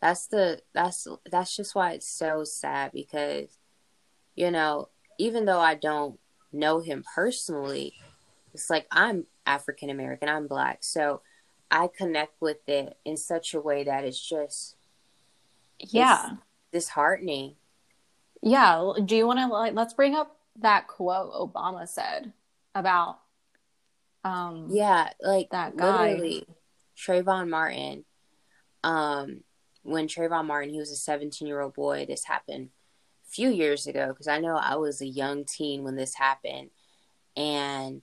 that's 0.00 0.26
the 0.26 0.62
that's 0.72 1.08
that's 1.30 1.56
just 1.56 1.74
why 1.74 1.92
it's 1.92 2.08
so 2.08 2.44
sad 2.44 2.92
because 2.92 3.58
you 4.34 4.50
know 4.50 4.88
even 5.18 5.44
though 5.44 5.60
I 5.60 5.74
don't 5.74 6.18
know 6.52 6.80
him 6.80 7.04
personally, 7.14 7.94
it's 8.54 8.70
like 8.70 8.86
I'm 8.90 9.26
African 9.46 9.90
American, 9.90 10.28
I'm 10.28 10.46
black, 10.46 10.78
so 10.84 11.22
I 11.70 11.88
connect 11.88 12.40
with 12.40 12.68
it 12.68 12.96
in 13.04 13.16
such 13.16 13.54
a 13.54 13.60
way 13.60 13.84
that 13.84 14.04
it's 14.04 14.20
just 14.20 14.76
yeah 15.78 16.30
disheartening 16.70 17.56
yeah. 18.42 18.92
Do 19.04 19.16
you 19.16 19.26
want 19.26 19.38
to 19.38 19.46
like 19.46 19.74
let's 19.74 19.94
bring 19.94 20.14
up 20.14 20.36
that 20.60 20.88
quote 20.88 21.32
Obama 21.32 21.88
said 21.88 22.32
about 22.74 23.20
um 24.24 24.68
yeah, 24.70 25.10
like 25.20 25.50
that 25.50 25.76
guy. 25.76 26.10
literally 26.12 26.46
Trayvon 26.96 27.48
Martin 27.48 28.04
um 28.84 29.40
when 29.82 30.06
Trayvon 30.06 30.46
Martin 30.46 30.72
he 30.72 30.78
was 30.78 30.92
a 30.92 31.10
17-year-old 31.10 31.74
boy 31.74 32.06
this 32.06 32.24
happened 32.24 32.70
a 33.26 33.30
few 33.30 33.48
years 33.50 33.86
ago 33.86 34.08
because 34.08 34.28
I 34.28 34.38
know 34.38 34.56
I 34.56 34.76
was 34.76 35.00
a 35.00 35.06
young 35.06 35.44
teen 35.44 35.82
when 35.82 35.96
this 35.96 36.14
happened. 36.14 36.70
And 37.36 38.02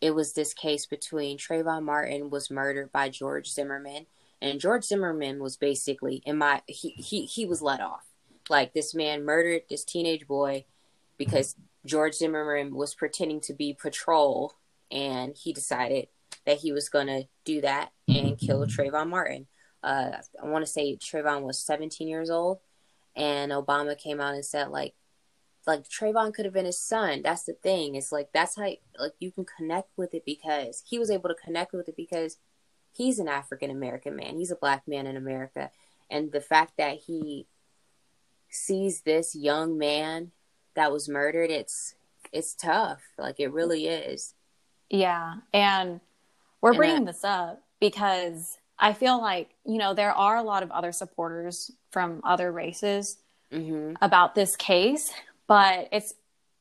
it 0.00 0.14
was 0.14 0.32
this 0.32 0.54
case 0.54 0.86
between 0.86 1.38
Trayvon 1.38 1.84
Martin 1.84 2.30
was 2.30 2.50
murdered 2.50 2.90
by 2.90 3.08
George 3.08 3.48
Zimmerman 3.52 4.06
and 4.42 4.58
George 4.58 4.84
Zimmerman 4.84 5.40
was 5.40 5.56
basically 5.56 6.20
in 6.26 6.36
my 6.36 6.62
he 6.66 6.90
he 6.90 7.26
he 7.26 7.46
was 7.46 7.62
let 7.62 7.80
off. 7.80 8.04
Like 8.50 8.74
this 8.74 8.92
man 8.92 9.24
murdered 9.24 9.62
this 9.70 9.84
teenage 9.84 10.26
boy 10.26 10.64
because 11.16 11.54
George 11.86 12.14
Zimmerman 12.14 12.74
was 12.74 12.94
pretending 12.94 13.40
to 13.42 13.54
be 13.54 13.72
patrol 13.72 14.54
and 14.92 15.36
he 15.36 15.52
decided 15.52 16.08
that 16.46 16.58
he 16.58 16.72
was 16.72 16.88
going 16.88 17.06
to 17.06 17.24
do 17.44 17.60
that 17.62 17.90
and 18.08 18.38
kill 18.38 18.64
Trayvon 18.66 19.08
Martin. 19.08 19.46
Uh, 19.82 20.12
I 20.40 20.46
want 20.46 20.64
to 20.64 20.70
say 20.70 20.96
Trayvon 20.96 21.42
was 21.42 21.58
17 21.58 22.06
years 22.06 22.30
old 22.30 22.58
and 23.16 23.52
Obama 23.52 23.98
came 23.98 24.20
out 24.20 24.34
and 24.34 24.44
said 24.44 24.68
like 24.68 24.94
like 25.66 25.88
Trayvon 25.88 26.34
could 26.34 26.44
have 26.44 26.54
been 26.54 26.66
his 26.66 26.80
son. 26.80 27.22
That's 27.22 27.44
the 27.44 27.52
thing. 27.52 27.94
It's 27.94 28.10
like 28.10 28.30
that's 28.32 28.56
how 28.56 28.64
like 28.98 29.12
you 29.20 29.30
can 29.30 29.44
connect 29.44 29.90
with 29.96 30.12
it 30.14 30.24
because 30.24 30.82
he 30.86 30.98
was 30.98 31.10
able 31.10 31.28
to 31.28 31.36
connect 31.36 31.72
with 31.72 31.88
it 31.88 31.96
because 31.96 32.38
he's 32.92 33.18
an 33.18 33.28
African 33.28 33.70
American 33.70 34.16
man. 34.16 34.36
He's 34.36 34.50
a 34.50 34.56
black 34.56 34.86
man 34.88 35.06
in 35.06 35.16
America. 35.16 35.70
And 36.10 36.32
the 36.32 36.40
fact 36.40 36.72
that 36.78 36.98
he 37.06 37.46
sees 38.50 39.02
this 39.02 39.34
young 39.34 39.78
man 39.78 40.32
that 40.74 40.92
was 40.92 41.08
murdered, 41.08 41.50
it's 41.50 41.94
it's 42.32 42.54
tough. 42.54 43.02
Like 43.16 43.38
it 43.38 43.52
really 43.52 43.86
is. 43.86 44.34
Yeah, 44.92 45.36
and 45.54 46.00
we're 46.60 46.74
bringing 46.74 47.06
this 47.06 47.24
up 47.24 47.62
because 47.80 48.58
I 48.78 48.92
feel 48.92 49.20
like 49.20 49.48
you 49.64 49.78
know 49.78 49.94
there 49.94 50.12
are 50.12 50.36
a 50.36 50.42
lot 50.42 50.62
of 50.62 50.70
other 50.70 50.92
supporters 50.92 51.70
from 51.90 52.20
other 52.24 52.52
races 52.52 53.16
mm-hmm. 53.50 53.94
about 54.02 54.34
this 54.34 54.54
case, 54.54 55.10
but 55.48 55.88
it's 55.92 56.12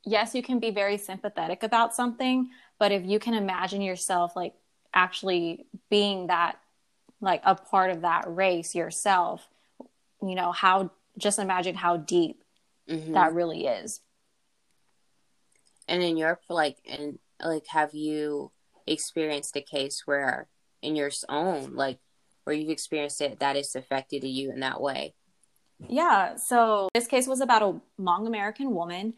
yes, 0.06 0.34
you 0.34 0.42
can 0.42 0.60
be 0.60 0.72
very 0.72 0.98
sympathetic 0.98 1.62
about 1.62 1.94
something, 1.94 2.50
but 2.80 2.94
if 2.94 3.06
you 3.06 3.20
can 3.20 3.34
imagine 3.34 3.82
yourself 3.82 4.34
like 4.34 4.54
actually 4.94 5.66
being 5.90 6.28
that 6.28 6.58
like 7.20 7.42
a 7.44 7.56
part 7.56 7.92
of 7.92 8.02
that 8.02 8.24
race 8.28 8.74
yourself, 8.74 9.46
you 10.22 10.36
know 10.36 10.54
how 10.54 10.90
just 11.18 11.38
imagine 11.38 11.76
how 11.76 11.98
deep 11.98 12.46
mm-hmm. 12.90 13.12
that 13.12 13.34
really 13.34 13.68
is. 13.68 14.00
And 15.90 16.02
in 16.02 16.16
your 16.16 16.40
like, 16.48 16.78
and 16.90 17.20
like, 17.44 17.68
have 17.68 17.94
you 17.94 18.52
experienced 18.88 19.56
a 19.56 19.62
case 19.62 20.04
where 20.06 20.48
in 20.82 20.96
your 20.96 21.12
own 21.30 21.76
like 21.76 22.00
where 22.44 22.56
you've 22.56 22.70
experienced 22.70 23.22
it 23.22 23.40
that 23.40 23.56
it's 23.56 23.76
affected 23.76 24.24
you 24.24 24.52
in 24.52 24.60
that 24.62 24.82
way? 24.82 25.14
Yeah. 25.88 26.36
So 26.36 26.90
this 26.94 27.08
case 27.08 27.28
was 27.28 27.42
about 27.42 27.62
a 27.62 27.80
Hmong 28.02 28.28
American 28.28 28.74
woman 28.74 29.14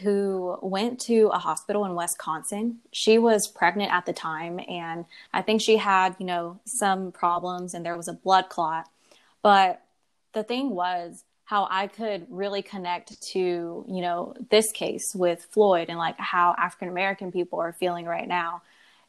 who 0.00 0.56
went 0.62 0.98
to 1.00 1.28
a 1.32 1.38
hospital 1.38 1.84
in 1.84 1.94
Wisconsin. 1.94 2.78
She 2.92 3.18
was 3.18 3.46
pregnant 3.46 3.92
at 3.92 4.06
the 4.06 4.12
time, 4.12 4.58
and 4.66 5.04
I 5.34 5.42
think 5.42 5.60
she 5.60 5.76
had, 5.76 6.16
you 6.18 6.24
know, 6.24 6.60
some 6.64 7.12
problems 7.12 7.74
and 7.74 7.84
there 7.84 7.96
was 7.96 8.08
a 8.08 8.14
blood 8.14 8.48
clot. 8.48 8.88
But 9.42 9.82
the 10.32 10.44
thing 10.44 10.70
was, 10.70 11.24
how 11.44 11.66
I 11.70 11.86
could 11.86 12.26
really 12.30 12.62
connect 12.62 13.20
to, 13.32 13.38
you 13.88 14.00
know, 14.00 14.34
this 14.50 14.72
case 14.72 15.14
with 15.14 15.46
Floyd 15.50 15.88
and 15.88 15.98
like 15.98 16.18
how 16.18 16.54
African 16.56 16.88
American 16.88 17.32
people 17.32 17.60
are 17.60 17.72
feeling 17.72 18.06
right 18.06 18.28
now 18.28 18.62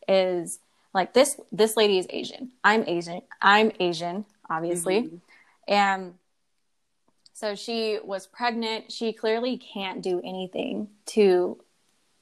is 0.07 0.59
like 0.93 1.13
this 1.13 1.39
this 1.51 1.77
lady 1.77 1.97
is 1.97 2.07
Asian. 2.09 2.51
I'm 2.63 2.83
Asian. 2.87 3.21
I'm 3.41 3.71
Asian, 3.79 4.25
obviously. 4.49 5.03
Mm-hmm. 5.03 5.15
And 5.67 6.13
so 7.33 7.55
she 7.55 7.99
was 8.03 8.27
pregnant. 8.27 8.91
She 8.91 9.13
clearly 9.13 9.57
can't 9.57 10.01
do 10.01 10.21
anything 10.23 10.89
to, 11.07 11.57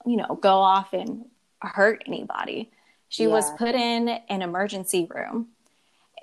you 0.06 0.18
know, 0.18 0.38
go 0.41 0.56
off 0.56 0.94
and 0.94 1.25
hurt 1.62 2.03
anybody. 2.08 2.72
She 3.10 3.24
yeah. 3.24 3.30
was 3.30 3.51
put 3.58 3.75
in 3.75 4.08
an 4.08 4.41
emergency 4.41 5.08
room 5.13 5.50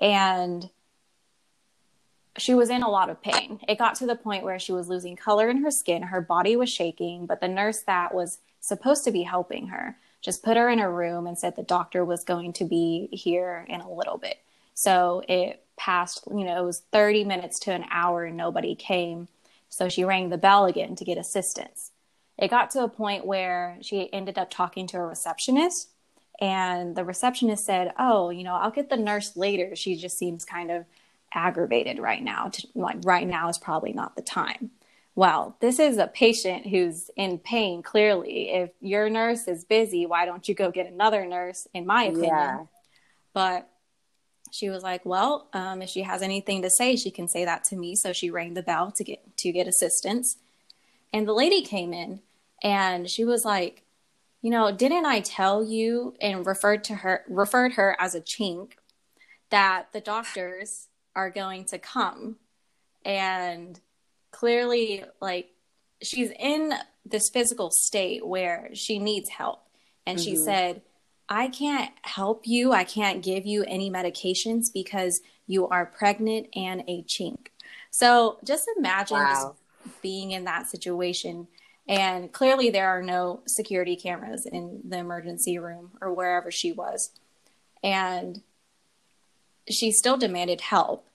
and 0.01 0.69
she 2.39 2.53
was 2.53 2.69
in 2.69 2.83
a 2.83 2.89
lot 2.89 3.09
of 3.09 3.21
pain. 3.21 3.59
It 3.67 3.77
got 3.77 3.95
to 3.95 4.05
the 4.05 4.15
point 4.15 4.43
where 4.43 4.59
she 4.59 4.71
was 4.71 4.89
losing 4.89 5.15
color 5.15 5.49
in 5.49 5.63
her 5.63 5.71
skin, 5.71 6.03
her 6.03 6.21
body 6.21 6.55
was 6.55 6.69
shaking, 6.69 7.25
but 7.25 7.41
the 7.41 7.47
nurse 7.47 7.81
that 7.81 8.13
was 8.13 8.39
supposed 8.59 9.03
to 9.05 9.11
be 9.11 9.23
helping 9.23 9.67
her 9.67 9.97
just 10.21 10.43
put 10.43 10.57
her 10.57 10.69
in 10.69 10.79
a 10.79 10.89
room 10.89 11.27
and 11.27 11.37
said 11.37 11.55
the 11.55 11.63
doctor 11.63 12.03
was 12.03 12.23
going 12.23 12.53
to 12.53 12.65
be 12.65 13.07
here 13.11 13.65
in 13.69 13.81
a 13.81 13.91
little 13.91 14.17
bit. 14.17 14.37
So 14.73 15.23
it 15.27 15.63
passed, 15.77 16.23
you 16.29 16.43
know, 16.43 16.61
it 16.61 16.65
was 16.65 16.83
30 16.91 17.23
minutes 17.23 17.59
to 17.59 17.71
an 17.71 17.85
hour 17.89 18.25
and 18.25 18.35
nobody 18.35 18.75
came. 18.75 19.27
So 19.69 19.87
she 19.87 20.03
rang 20.03 20.29
the 20.29 20.37
bell 20.37 20.65
again 20.65 20.95
to 20.95 21.05
get 21.05 21.17
assistance. 21.17 21.91
It 22.37 22.49
got 22.49 22.71
to 22.71 22.83
a 22.83 22.89
point 22.89 23.25
where 23.25 23.77
she 23.81 24.11
ended 24.13 24.37
up 24.37 24.49
talking 24.49 24.87
to 24.87 24.97
a 24.97 25.05
receptionist 25.05 25.89
and 26.39 26.95
the 26.95 27.03
receptionist 27.03 27.65
said, 27.65 27.93
"Oh, 27.99 28.29
you 28.29 28.43
know, 28.43 28.53
I'll 28.53 28.71
get 28.71 28.89
the 28.89 28.97
nurse 28.97 29.35
later. 29.35 29.75
She 29.75 29.95
just 29.95 30.17
seems 30.17 30.45
kind 30.45 30.71
of 30.71 30.85
aggravated 31.33 31.99
right 31.99 32.23
now. 32.23 32.49
To, 32.49 32.67
like 32.75 32.97
right 33.03 33.27
now 33.27 33.49
is 33.49 33.57
probably 33.57 33.93
not 33.93 34.15
the 34.15 34.21
time. 34.21 34.71
well, 35.15 35.57
this 35.59 35.79
is 35.79 35.97
a 35.97 36.07
patient 36.07 36.67
who's 36.67 37.09
in 37.17 37.39
pain, 37.39 37.83
clearly. 37.83 38.51
If 38.51 38.71
your 38.79 39.09
nurse 39.09 39.47
is 39.47 39.65
busy, 39.65 40.05
why 40.05 40.25
don't 40.25 40.47
you 40.47 40.55
go 40.55 40.71
get 40.71 40.87
another 40.87 41.25
nurse, 41.25 41.67
in 41.73 41.85
my 41.85 42.03
opinion? 42.03 42.29
Yeah. 42.29 42.65
But 43.33 43.69
she 44.51 44.69
was 44.69 44.83
like, 44.83 45.05
well, 45.05 45.49
um, 45.53 45.81
if 45.81 45.89
she 45.89 46.03
has 46.03 46.21
anything 46.21 46.61
to 46.61 46.69
say, 46.69 46.95
she 46.95 47.11
can 47.11 47.27
say 47.27 47.45
that 47.45 47.63
to 47.65 47.75
me. 47.75 47.95
So 47.95 48.13
she 48.13 48.29
rang 48.29 48.53
the 48.53 48.63
bell 48.63 48.91
to 48.91 49.03
get 49.03 49.37
to 49.37 49.51
get 49.51 49.67
assistance. 49.67 50.37
And 51.13 51.27
the 51.27 51.33
lady 51.33 51.61
came 51.61 51.93
in 51.93 52.21
and 52.63 53.09
she 53.09 53.25
was 53.25 53.45
like, 53.45 53.83
you 54.41 54.49
know, 54.49 54.71
didn't 54.71 55.05
I 55.05 55.19
tell 55.21 55.63
you 55.63 56.15
and 56.21 56.45
referred 56.45 56.83
to 56.85 56.95
her 56.95 57.23
referred 57.27 57.73
her 57.73 57.95
as 57.99 58.15
a 58.15 58.21
chink 58.21 58.73
that 59.49 59.91
the 59.91 60.01
doctors 60.01 60.87
are 61.15 61.29
going 61.29 61.65
to 61.65 61.79
come. 61.79 62.37
And 63.05 63.79
clearly 64.31 65.03
like 65.21 65.49
she's 66.01 66.31
in 66.39 66.73
this 67.05 67.29
physical 67.29 67.71
state 67.71 68.25
where 68.25 68.69
she 68.73 68.99
needs 68.99 69.29
help. 69.29 69.61
And 70.05 70.17
mm-hmm. 70.17 70.29
she 70.29 70.35
said 70.35 70.81
i 71.31 71.47
can't 71.47 71.91
help 72.01 72.47
you. 72.47 72.73
I 72.73 72.83
can't 72.83 73.23
give 73.23 73.45
you 73.45 73.63
any 73.65 73.91
medications 73.91 74.73
because 74.73 75.21
you 75.45 75.67
are 75.67 75.85
pregnant 75.85 76.47
and 76.55 76.83
a 76.87 77.03
chink. 77.03 77.47
So 77.91 78.39
just 78.43 78.69
imagine 78.77 79.17
wow. 79.17 79.55
just 79.85 80.01
being 80.01 80.31
in 80.31 80.45
that 80.45 80.67
situation. 80.67 81.47
And 81.87 82.31
clearly 82.31 82.69
there 82.69 82.89
are 82.89 83.01
no 83.01 83.41
security 83.47 83.95
cameras 83.95 84.45
in 84.45 84.81
the 84.87 84.97
emergency 84.97 85.57
room 85.57 85.91
or 86.01 86.13
wherever 86.13 86.51
she 86.51 86.71
was. 86.71 87.11
And 87.83 88.41
she 89.69 89.91
still 89.91 90.17
demanded 90.17 90.61
help. 90.61 91.07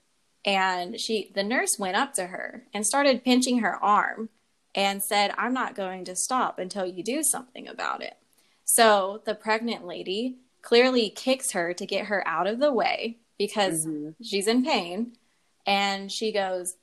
And 0.43 0.99
she 0.99 1.31
the 1.33 1.43
nurse 1.43 1.77
went 1.79 1.97
up 1.97 2.13
to 2.13 2.27
her 2.27 2.65
and 2.73 2.85
started 2.85 3.23
pinching 3.23 3.59
her 3.59 3.83
arm 3.83 4.29
and 4.75 5.01
said 5.01 5.33
i'm 5.37 5.53
not 5.53 5.73
going 5.73 6.05
to 6.05 6.15
stop 6.15 6.59
until 6.59 6.85
you 6.85 7.03
do 7.03 7.23
something 7.23 7.67
about 7.67 8.03
it. 8.03 8.15
So 8.63 9.21
the 9.25 9.35
pregnant 9.35 9.85
lady 9.85 10.37
clearly 10.61 11.09
kicks 11.09 11.51
her 11.51 11.73
to 11.73 11.85
get 11.85 12.07
her 12.07 12.27
out 12.27 12.47
of 12.47 12.59
the 12.59 12.73
way 12.73 13.17
because 13.37 13.85
mm-hmm. 13.85 14.11
she's 14.23 14.47
in 14.47 14.63
pain. 14.63 15.13
And 15.65 16.11
she 16.11 16.31
goes 16.31 16.75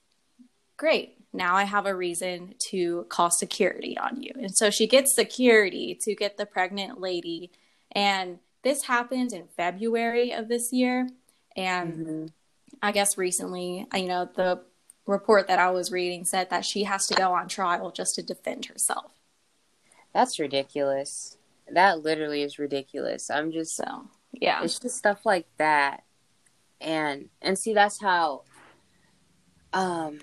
great. 0.77 1.19
Now 1.33 1.55
i 1.55 1.65
have 1.65 1.87
a 1.87 1.95
reason 1.95 2.55
to 2.71 3.07
call 3.09 3.31
security 3.31 3.97
on 3.97 4.23
you. 4.23 4.33
And 4.35 4.55
so 4.57 4.71
she 4.71 4.87
gets 4.87 5.15
security 5.15 5.99
to 6.03 6.15
get 6.15 6.37
the 6.37 6.47
pregnant 6.47 7.01
lady. 7.01 7.53
And 7.93 8.39
this 8.63 8.85
happened 8.85 9.33
in 9.33 9.49
february 9.57 10.33
of 10.33 10.49
this 10.49 10.73
year 10.73 11.09
and 11.57 11.93
mm-hmm. 11.93 12.27
I 12.83 12.93
guess 12.93 13.19
recently, 13.19 13.87
you 13.95 14.07
know, 14.07 14.29
the 14.35 14.63
report 15.07 15.49
that 15.49 15.59
I 15.59 15.71
was 15.71 15.91
reading 15.91 16.25
said 16.25 16.51
that 16.51 16.65
she 16.65 16.85
has 16.85 17.07
to 17.07 17.15
go 17.15 17.33
on 17.33 17.49
trial 17.49 17.91
just 17.91 18.15
to 18.17 18.23
defend 18.23 18.67
herself. 18.67 19.13
That's 20.15 20.39
ridiculous. 20.39 21.37
That 21.71 22.03
literally 22.03 22.43
is 22.43 22.59
ridiculous. 22.59 23.31
I'm 23.31 23.53
just 23.53 23.75
so 23.77 24.09
yeah. 24.33 24.63
It's 24.63 24.79
just 24.79 24.97
stuff 24.97 25.25
like 25.25 25.47
that. 25.59 26.05
And 26.81 27.29
and 27.41 27.59
see 27.59 27.75
that's 27.75 28.01
how 28.01 28.43
um 29.73 30.19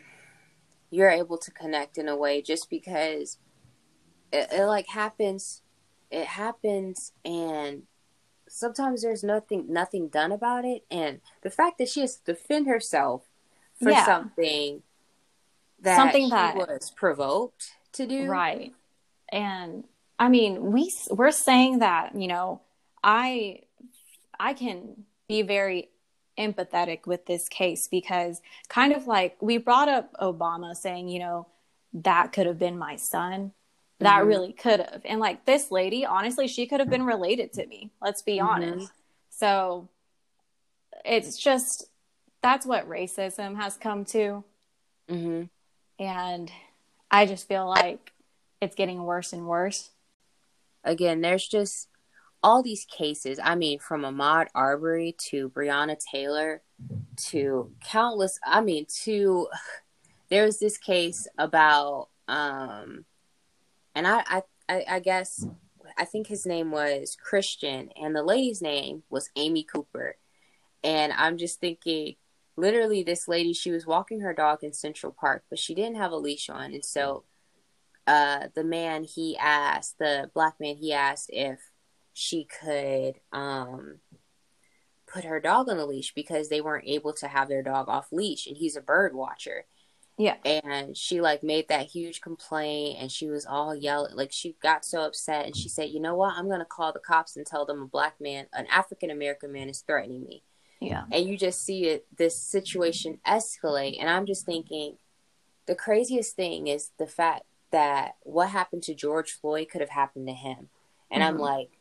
you're 0.91 1.09
able 1.09 1.37
to 1.37 1.51
connect 1.51 1.97
in 1.97 2.07
a 2.07 2.15
way 2.15 2.41
just 2.41 2.69
because 2.69 3.37
it, 4.31 4.47
it 4.51 4.65
like 4.65 4.87
happens 4.87 5.61
it 6.11 6.25
happens 6.25 7.13
and 7.23 7.83
sometimes 8.49 9.01
there's 9.01 9.23
nothing 9.23 9.65
nothing 9.69 10.07
done 10.07 10.31
about 10.31 10.65
it. 10.65 10.83
And 10.91 11.21
the 11.41 11.49
fact 11.49 11.77
that 11.77 11.89
she 11.89 12.01
has 12.01 12.17
to 12.17 12.33
defend 12.33 12.67
herself 12.67 13.23
for 13.81 13.91
yeah. 13.91 14.05
something 14.05 14.83
that 15.81 15.95
something 15.95 16.29
that 16.29 16.55
was 16.55 16.91
provoked 16.95 17.71
to 17.93 18.05
do. 18.05 18.25
Right. 18.25 18.73
And 19.31 19.83
i 20.19 20.27
mean 20.27 20.71
we 20.71 20.91
we're 21.09 21.31
saying 21.31 21.79
that 21.79 22.13
you 22.15 22.27
know 22.27 22.61
i 23.03 23.61
i 24.39 24.53
can 24.53 25.05
be 25.27 25.41
very 25.41 25.89
empathetic 26.37 27.05
with 27.05 27.25
this 27.25 27.47
case 27.49 27.87
because 27.89 28.41
kind 28.67 28.93
of 28.93 29.07
like 29.07 29.37
we 29.41 29.57
brought 29.57 29.89
up 29.89 30.13
obama 30.21 30.75
saying 30.75 31.07
you 31.07 31.19
know 31.19 31.47
that 31.93 32.31
could 32.31 32.45
have 32.45 32.59
been 32.59 32.77
my 32.77 32.95
son 32.95 33.51
that 33.99 34.19
mm-hmm. 34.19 34.27
really 34.27 34.53
could 34.53 34.79
have. 34.79 35.01
And 35.05 35.19
like 35.19 35.45
this 35.45 35.71
lady, 35.71 36.05
honestly, 36.05 36.47
she 36.47 36.67
could 36.67 36.79
have 36.79 36.89
been 36.89 37.05
related 37.05 37.53
to 37.53 37.65
me. 37.65 37.91
Let's 38.01 38.21
be 38.21 38.37
mm-hmm. 38.37 38.47
honest. 38.47 38.91
So 39.29 39.89
it's 41.05 41.37
just 41.37 41.85
that's 42.41 42.65
what 42.65 42.89
racism 42.89 43.57
has 43.57 43.77
come 43.77 44.05
to. 44.05 44.43
Mm-hmm. 45.09 45.43
And 46.03 46.51
I 47.11 47.25
just 47.25 47.47
feel 47.47 47.67
like 47.67 48.13
it's 48.61 48.75
getting 48.75 49.03
worse 49.03 49.33
and 49.33 49.47
worse. 49.47 49.89
Again, 50.83 51.21
there's 51.21 51.47
just 51.47 51.89
all 52.41 52.63
these 52.63 52.85
cases. 52.85 53.39
I 53.43 53.55
mean, 53.55 53.79
from 53.79 54.03
Ahmaud 54.03 54.47
Arbery 54.55 55.15
to 55.29 55.49
Breonna 55.49 55.97
Taylor 55.99 56.61
to 57.17 57.71
countless, 57.83 58.39
I 58.45 58.61
mean, 58.61 58.85
to 59.03 59.47
there's 60.29 60.59
this 60.59 60.77
case 60.77 61.27
about 61.37 62.09
um 62.27 63.05
and 63.95 64.07
I, 64.07 64.43
I, 64.67 64.85
I 64.87 64.99
guess 64.99 65.45
I 65.97 66.05
think 66.05 66.27
his 66.27 66.45
name 66.45 66.71
was 66.71 67.17
Christian, 67.21 67.89
and 68.01 68.15
the 68.15 68.23
lady's 68.23 68.61
name 68.61 69.03
was 69.09 69.29
Amy 69.35 69.63
Cooper. 69.63 70.15
And 70.83 71.11
I'm 71.13 71.37
just 71.37 71.59
thinking, 71.59 72.15
literally, 72.55 73.03
this 73.03 73.27
lady, 73.27 73.53
she 73.53 73.71
was 73.71 73.85
walking 73.85 74.21
her 74.21 74.33
dog 74.33 74.63
in 74.63 74.73
Central 74.73 75.11
Park, 75.11 75.43
but 75.49 75.59
she 75.59 75.75
didn't 75.75 75.97
have 75.97 76.11
a 76.11 76.17
leash 76.17 76.49
on. 76.49 76.73
And 76.73 76.85
so 76.85 77.23
uh, 78.07 78.47
the 78.55 78.63
man, 78.63 79.03
he 79.03 79.37
asked, 79.37 79.99
the 79.99 80.31
black 80.33 80.55
man, 80.59 80.77
he 80.77 80.93
asked 80.93 81.29
if 81.33 81.59
she 82.13 82.45
could 82.45 83.15
um, 83.31 83.99
put 85.05 85.25
her 85.25 85.39
dog 85.39 85.69
on 85.69 85.77
the 85.77 85.85
leash 85.85 86.13
because 86.13 86.49
they 86.49 86.61
weren't 86.61 86.87
able 86.87 87.13
to 87.13 87.27
have 87.27 87.49
their 87.49 87.63
dog 87.63 87.89
off 87.89 88.11
leash. 88.11 88.47
And 88.47 88.57
he's 88.57 88.75
a 88.75 88.81
bird 88.81 89.13
watcher. 89.13 89.65
Yeah. 90.19 90.35
And 90.43 90.97
she 90.97 91.21
like 91.21 91.43
made 91.43 91.69
that 91.69 91.87
huge 91.87 92.19
complaint 92.19 92.97
and 92.99 93.09
she 93.09 93.29
was 93.29 93.45
all 93.45 93.73
yelling 93.73 94.17
like 94.17 94.33
she 94.33 94.57
got 94.61 94.83
so 94.83 95.03
upset 95.03 95.45
and 95.45 95.55
she 95.55 95.69
said, 95.69 95.91
"You 95.91 96.01
know 96.01 96.13
what? 96.13 96.33
I'm 96.35 96.47
going 96.47 96.59
to 96.59 96.65
call 96.65 96.91
the 96.91 96.99
cops 96.99 97.37
and 97.37 97.45
tell 97.45 97.65
them 97.65 97.81
a 97.81 97.87
black 97.87 98.19
man, 98.19 98.47
an 98.51 98.67
African 98.67 99.11
American 99.11 99.53
man 99.53 99.69
is 99.69 99.79
threatening 99.79 100.25
me." 100.25 100.43
Yeah. 100.81 101.05
And 101.09 101.25
you 101.25 101.37
just 101.37 101.63
see 101.63 101.85
it 101.85 102.05
this 102.15 102.37
situation 102.37 103.19
escalate 103.25 103.95
and 103.97 104.09
I'm 104.09 104.25
just 104.25 104.45
thinking 104.45 104.97
the 105.67 105.75
craziest 105.75 106.35
thing 106.35 106.67
is 106.67 106.91
the 106.99 107.07
fact 107.07 107.43
that 107.71 108.15
what 108.23 108.49
happened 108.49 108.83
to 108.83 108.95
George 108.95 109.31
Floyd 109.31 109.69
could 109.71 109.81
have 109.81 109.91
happened 109.91 110.27
to 110.27 110.33
him. 110.33 110.67
And 111.09 111.23
mm-hmm. 111.23 111.35
I'm 111.35 111.37
like 111.37 111.79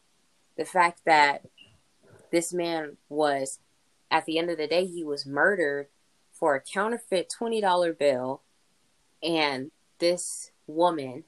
the 0.57 0.64
fact 0.64 1.01
that 1.07 1.44
this 2.31 2.53
man 2.53 2.98
was 3.09 3.59
at 4.12 4.27
the 4.27 4.38
end 4.38 4.48
of 4.48 4.59
the 4.59 4.68
day 4.68 4.87
he 4.87 5.03
was 5.03 5.27
murdered 5.27 5.88
for 6.38 6.55
a 6.55 6.61
counterfeit 6.61 7.33
$20 7.40 7.98
bill 7.98 8.42
and 9.22 9.70
this 9.98 10.51
woman 10.66 11.24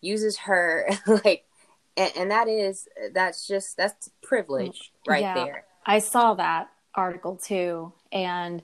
uses 0.00 0.38
her 0.38 0.88
like 1.24 1.44
and, 1.96 2.12
and, 2.16 2.30
that 2.30 2.48
is 2.48 2.88
that's 3.14 3.46
just 3.46 3.76
that's 3.76 4.10
privilege 4.22 4.92
right 5.08 5.22
yeah, 5.22 5.34
there. 5.34 5.64
I 5.84 5.98
saw 5.98 6.34
that 6.34 6.68
article 6.94 7.36
too 7.36 7.92
and 8.12 8.62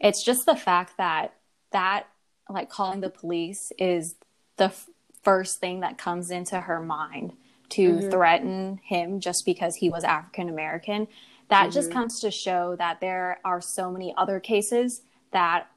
it's 0.00 0.24
just 0.24 0.46
the 0.46 0.56
fact 0.56 0.96
that 0.98 1.34
that 1.72 2.06
like 2.48 2.70
calling 2.70 3.00
the 3.00 3.10
police 3.10 3.72
is 3.78 4.14
the 4.56 4.64
f- 4.64 4.88
first 5.22 5.60
thing 5.60 5.80
that 5.80 5.98
comes 5.98 6.30
into 6.30 6.60
her 6.60 6.80
mind 6.80 7.32
to 7.70 7.92
mm-hmm. 7.92 8.10
threaten 8.10 8.80
him 8.84 9.20
just 9.20 9.44
because 9.44 9.76
he 9.76 9.90
was 9.90 10.02
african 10.04 10.48
american 10.48 11.06
that 11.48 11.64
mm-hmm. 11.64 11.70
just 11.72 11.90
comes 11.90 12.20
to 12.20 12.30
show 12.30 12.76
that 12.76 13.00
there 13.00 13.40
are 13.44 13.60
so 13.60 13.90
many 13.90 14.14
other 14.16 14.40
cases 14.40 15.02
that 15.32 15.70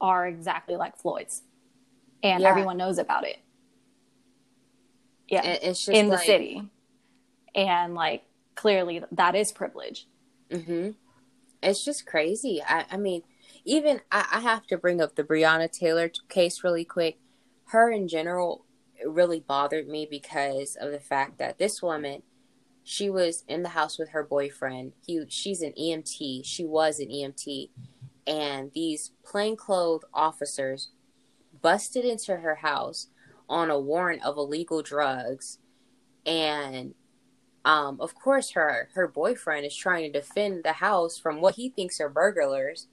are 0.00 0.26
exactly 0.26 0.76
like 0.76 0.96
Floyd's, 0.96 1.42
and 2.22 2.42
yeah. 2.42 2.48
everyone 2.48 2.76
knows 2.76 2.98
about 2.98 3.26
it. 3.26 3.38
Yeah, 5.28 5.42
it's 5.44 5.88
in 5.88 6.08
like... 6.08 6.20
the 6.20 6.24
city, 6.24 6.62
and 7.54 7.94
like 7.94 8.24
clearly 8.54 9.02
that 9.12 9.34
is 9.34 9.52
privilege. 9.52 10.06
Mm-hmm. 10.50 10.90
It's 11.62 11.84
just 11.84 12.06
crazy. 12.06 12.60
I, 12.66 12.84
I 12.90 12.96
mean, 12.96 13.22
even 13.64 14.00
I, 14.10 14.26
I 14.32 14.40
have 14.40 14.66
to 14.66 14.76
bring 14.76 15.00
up 15.00 15.14
the 15.14 15.24
Breonna 15.24 15.70
Taylor 15.70 16.10
case 16.28 16.64
really 16.64 16.84
quick. 16.84 17.18
Her 17.66 17.90
in 17.90 18.08
general 18.08 18.64
really 19.06 19.40
bothered 19.40 19.88
me 19.88 20.06
because 20.08 20.76
of 20.76 20.90
the 20.90 21.00
fact 21.00 21.38
that 21.38 21.58
this 21.58 21.82
woman 21.82 22.22
she 22.84 23.10
was 23.10 23.44
in 23.48 23.62
the 23.62 23.70
house 23.70 23.98
with 23.98 24.10
her 24.10 24.22
boyfriend. 24.22 24.92
He 25.06 25.24
she's 25.28 25.62
an 25.62 25.72
EMT. 25.78 26.44
She 26.44 26.64
was 26.64 26.98
an 26.98 27.08
EMT. 27.08 27.70
And 28.26 28.70
these 28.72 29.12
plainclothes 29.24 30.04
officers 30.12 30.90
busted 31.60 32.04
into 32.04 32.36
her 32.36 32.56
house 32.56 33.08
on 33.48 33.70
a 33.70 33.78
warrant 33.78 34.24
of 34.24 34.36
illegal 34.36 34.82
drugs. 34.82 35.58
And 36.26 36.94
um, 37.64 38.00
of 38.00 38.14
course 38.14 38.50
her 38.52 38.88
her 38.94 39.06
boyfriend 39.06 39.64
is 39.64 39.76
trying 39.76 40.10
to 40.10 40.20
defend 40.20 40.64
the 40.64 40.72
house 40.72 41.18
from 41.18 41.40
what 41.40 41.54
he 41.54 41.68
thinks 41.68 42.00
are 42.00 42.08
burglars. 42.08 42.88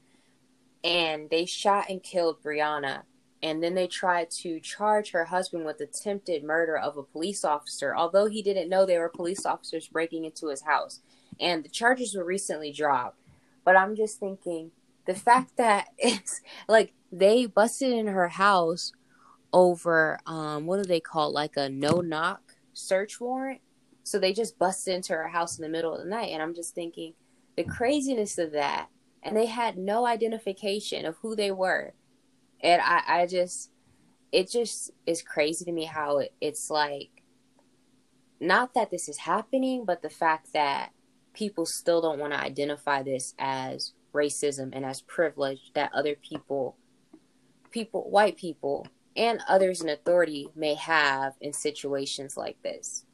And 0.83 1.29
they 1.29 1.45
shot 1.45 1.89
and 1.89 2.01
killed 2.01 2.41
Breonna 2.43 3.03
and 3.41 3.63
then 3.63 3.73
they 3.73 3.87
tried 3.87 4.29
to 4.29 4.59
charge 4.59 5.11
her 5.11 5.25
husband 5.25 5.65
with 5.65 5.79
attempted 5.79 6.43
murder 6.43 6.77
of 6.77 6.97
a 6.97 7.03
police 7.03 7.45
officer, 7.45 7.95
although 7.95 8.25
he 8.25 8.41
didn't 8.41 8.69
know 8.69 8.85
they 8.85 8.97
were 8.97 9.09
police 9.09 9.45
officers 9.45 9.87
breaking 9.87 10.25
into 10.25 10.47
his 10.47 10.61
house. 10.63 10.99
And 11.39 11.63
the 11.63 11.69
charges 11.69 12.15
were 12.15 12.25
recently 12.25 12.73
dropped. 12.73 13.17
But 13.63 13.77
I'm 13.77 13.95
just 13.95 14.19
thinking 14.19 14.71
the 15.05 15.15
fact 15.15 15.55
that 15.57 15.87
it's 15.97 16.41
like 16.67 16.93
they 17.11 17.45
busted 17.45 17.91
in 17.91 18.07
her 18.07 18.29
house 18.29 18.91
over 19.51 20.19
um 20.27 20.67
what 20.67 20.77
do 20.77 20.83
they 20.83 20.99
call 20.99 21.33
like 21.33 21.57
a 21.57 21.67
no 21.67 22.01
knock 22.01 22.55
search 22.73 23.19
warrant. 23.19 23.61
So 24.03 24.19
they 24.19 24.33
just 24.33 24.59
busted 24.59 24.95
into 24.95 25.13
her 25.13 25.29
house 25.29 25.57
in 25.57 25.63
the 25.63 25.69
middle 25.69 25.93
of 25.95 26.03
the 26.03 26.09
night 26.09 26.29
and 26.31 26.41
I'm 26.41 26.53
just 26.53 26.75
thinking 26.75 27.13
the 27.55 27.63
craziness 27.63 28.37
of 28.37 28.51
that 28.51 28.89
and 29.23 29.35
they 29.35 29.47
had 29.47 29.77
no 29.77 30.05
identification 30.05 31.05
of 31.05 31.17
who 31.17 31.35
they 31.35 31.51
were. 31.51 31.93
And 32.61 32.81
I 32.81 33.01
I 33.07 33.25
just 33.25 33.71
it 34.31 34.49
just 34.51 34.91
is 35.05 35.21
crazy 35.21 35.65
to 35.65 35.71
me 35.71 35.85
how 35.85 36.19
it, 36.19 36.33
it's 36.39 36.69
like 36.69 37.09
not 38.39 38.73
that 38.73 38.91
this 38.91 39.09
is 39.09 39.17
happening, 39.17 39.85
but 39.85 40.01
the 40.01 40.09
fact 40.09 40.53
that 40.53 40.91
people 41.33 41.65
still 41.65 42.01
don't 42.01 42.19
want 42.19 42.33
to 42.33 42.39
identify 42.39 43.03
this 43.03 43.33
as 43.37 43.93
racism 44.13 44.69
and 44.73 44.85
as 44.85 45.01
privilege 45.01 45.71
that 45.75 45.91
other 45.93 46.15
people 46.15 46.75
people 47.71 48.09
white 48.09 48.35
people 48.37 48.87
and 49.15 49.41
others 49.47 49.81
in 49.81 49.89
authority 49.89 50.49
may 50.55 50.73
have 50.73 51.35
in 51.41 51.53
situations 51.53 52.35
like 52.35 52.61
this. 52.63 53.05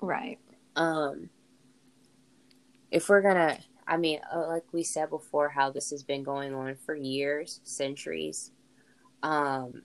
Right. 0.00 0.38
Um 0.76 1.30
if 2.90 3.08
we're 3.08 3.22
gonna 3.22 3.58
i 3.86 3.96
mean 3.96 4.20
uh, 4.32 4.46
like 4.46 4.64
we 4.72 4.82
said 4.82 5.10
before 5.10 5.48
how 5.48 5.70
this 5.70 5.90
has 5.90 6.02
been 6.02 6.22
going 6.22 6.54
on 6.54 6.76
for 6.86 6.94
years 6.94 7.60
centuries 7.64 8.52
um 9.22 9.82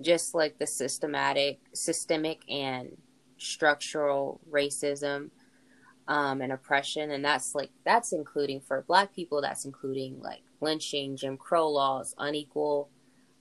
just 0.00 0.34
like 0.34 0.58
the 0.58 0.66
systematic 0.66 1.58
systemic 1.72 2.42
and 2.50 2.90
structural 3.38 4.40
racism 4.50 5.30
um, 6.08 6.40
and 6.40 6.52
oppression, 6.52 7.10
and 7.10 7.24
that's 7.24 7.54
like 7.54 7.70
that's 7.84 8.12
including 8.12 8.60
for 8.60 8.84
Black 8.86 9.12
people. 9.14 9.40
That's 9.40 9.64
including 9.64 10.20
like 10.20 10.42
lynching, 10.60 11.16
Jim 11.16 11.36
Crow 11.36 11.68
laws, 11.68 12.14
unequal 12.18 12.90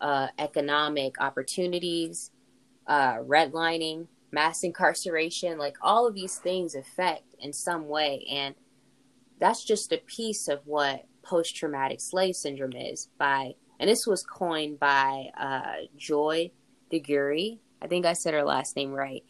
uh, 0.01 0.27
economic 0.39 1.21
opportunities, 1.21 2.31
uh, 2.87 3.17
redlining, 3.17 4.07
mass 4.31 4.63
incarceration. 4.63 5.57
Like 5.59 5.75
all 5.81 6.07
of 6.07 6.15
these 6.15 6.37
things 6.37 6.73
affect 6.73 7.35
in 7.39 7.53
some 7.53 7.87
way, 7.87 8.25
and 8.31 8.55
that's 9.39 9.63
just 9.63 9.91
a 9.91 9.97
piece 9.97 10.47
of 10.47 10.61
what 10.65 11.05
post 11.21 11.55
traumatic 11.55 12.01
slave 12.01 12.35
syndrome 12.35 12.73
is. 12.73 13.09
By 13.19 13.55
and 13.79 13.89
this 13.89 14.07
was 14.07 14.23
coined 14.23 14.79
by 14.79 15.29
uh, 15.37 15.87
Joy 15.97 16.51
DeGruy. 16.91 17.59
I 17.81 17.87
think 17.87 18.05
I 18.05 18.13
said 18.13 18.33
her 18.33 18.43
last 18.43 18.75
name 18.75 18.91
right. 18.91 19.23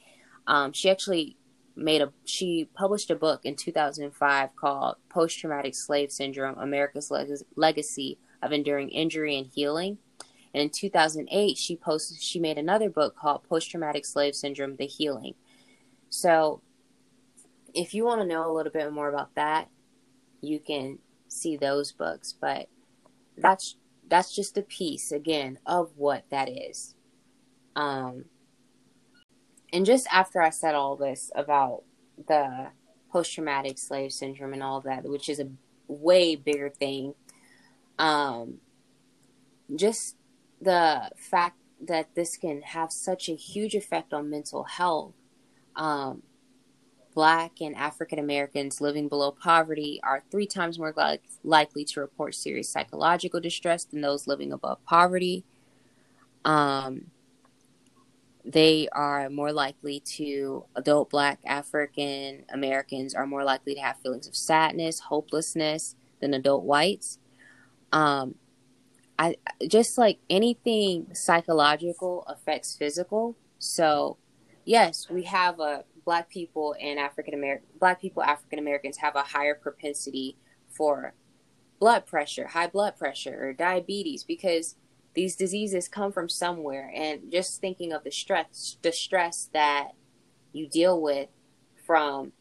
Um, 0.47 0.71
she 0.73 0.89
actually 0.89 1.37
made 1.75 2.01
a 2.01 2.13
she 2.23 2.69
published 2.73 3.11
a 3.11 3.15
book 3.15 3.41
in 3.43 3.55
2005 3.55 4.55
called 4.55 4.95
Post 5.09 5.39
Traumatic 5.39 5.75
Slave 5.75 6.11
Syndrome: 6.11 6.57
America's 6.57 7.11
Leg- 7.11 7.29
Legacy 7.55 8.19
of 8.41 8.51
Enduring 8.51 8.89
Injury 8.89 9.37
and 9.37 9.47
Healing. 9.47 9.97
And 10.53 10.61
in 10.61 10.69
2008, 10.69 11.57
she 11.57 11.75
posted 11.75 12.21
she 12.21 12.39
made 12.39 12.57
another 12.57 12.89
book 12.89 13.15
called 13.17 13.43
Post 13.43 13.71
Traumatic 13.71 14.05
Slave 14.05 14.35
Syndrome: 14.35 14.77
The 14.77 14.85
Healing. 14.85 15.33
So, 16.09 16.61
if 17.73 17.93
you 17.93 18.05
want 18.05 18.21
to 18.21 18.27
know 18.27 18.49
a 18.49 18.53
little 18.53 18.71
bit 18.71 18.93
more 18.93 19.09
about 19.09 19.35
that, 19.35 19.69
you 20.39 20.59
can 20.59 20.99
see 21.27 21.57
those 21.57 21.91
books. 21.91 22.33
But 22.39 22.69
that's 23.37 23.75
that's 24.07 24.35
just 24.35 24.57
a 24.57 24.61
piece 24.61 25.11
again 25.11 25.59
of 25.65 25.91
what 25.97 26.25
that 26.29 26.49
is. 26.49 26.95
Um, 27.75 28.25
and 29.73 29.85
just 29.85 30.07
after 30.11 30.41
I 30.41 30.49
said 30.49 30.75
all 30.75 30.95
this 30.95 31.31
about 31.35 31.83
the 32.27 32.67
post 33.11 33.33
traumatic 33.33 33.77
slave 33.77 34.13
syndrome 34.13 34.53
and 34.53 34.63
all 34.63 34.81
that, 34.81 35.03
which 35.03 35.29
is 35.29 35.39
a 35.39 35.49
way 35.87 36.35
bigger 36.35 36.69
thing, 36.69 37.15
um, 37.97 38.59
just 39.75 40.15
the 40.61 41.09
fact 41.17 41.57
that 41.81 42.15
this 42.15 42.37
can 42.37 42.61
have 42.61 42.91
such 42.91 43.27
a 43.27 43.35
huge 43.35 43.75
effect 43.75 44.13
on 44.13 44.29
mental 44.29 44.63
health. 44.63 45.13
Um, 45.75 46.23
Black 47.15 47.61
and 47.61 47.75
African 47.75 48.19
Americans 48.19 48.81
living 48.81 49.07
below 49.07 49.31
poverty 49.31 49.99
are 50.03 50.23
three 50.29 50.45
times 50.45 50.77
more 50.77 50.93
li- 50.95 51.19
likely 51.43 51.85
to 51.85 52.01
report 52.01 52.35
serious 52.35 52.69
psychological 52.69 53.39
distress 53.39 53.85
than 53.85 54.01
those 54.01 54.27
living 54.27 54.51
above 54.51 54.83
poverty. 54.85 55.45
Um, 56.43 57.09
they 58.45 58.87
are 58.91 59.29
more 59.29 59.51
likely 59.51 59.99
to 59.99 60.65
adult 60.75 61.09
black 61.09 61.39
african 61.45 62.45
americans 62.53 63.15
are 63.15 63.25
more 63.25 63.43
likely 63.43 63.73
to 63.73 63.81
have 63.81 63.97
feelings 63.97 64.27
of 64.27 64.35
sadness 64.35 64.99
hopelessness 64.99 65.95
than 66.19 66.33
adult 66.33 66.63
whites 66.63 67.17
um 67.91 68.35
i 69.17 69.35
just 69.67 69.97
like 69.97 70.19
anything 70.29 71.07
psychological 71.13 72.23
affects 72.27 72.75
physical 72.75 73.35
so 73.57 74.15
yes 74.63 75.09
we 75.09 75.23
have 75.23 75.59
a 75.59 75.83
black 76.05 76.29
people 76.29 76.75
and 76.79 76.99
african 76.99 77.33
american 77.33 77.67
black 77.79 77.99
people 77.99 78.23
african 78.23 78.59
americans 78.59 78.97
have 78.97 79.15
a 79.15 79.23
higher 79.23 79.55
propensity 79.55 80.37
for 80.69 81.13
blood 81.79 82.05
pressure 82.05 82.47
high 82.47 82.67
blood 82.67 82.95
pressure 82.95 83.37
or 83.41 83.53
diabetes 83.53 84.23
because 84.23 84.75
these 85.15 85.35
diseases 85.35 85.87
come 85.87 86.11
from 86.11 86.29
somewhere. 86.29 86.91
And 86.93 87.31
just 87.31 87.59
thinking 87.59 87.91
of 87.91 88.03
the 88.03 88.11
stress 88.11 88.77
the 88.81 88.91
stress 88.91 89.49
that 89.53 89.91
you 90.53 90.67
deal 90.67 91.01
with 91.01 91.29
from 91.87 92.33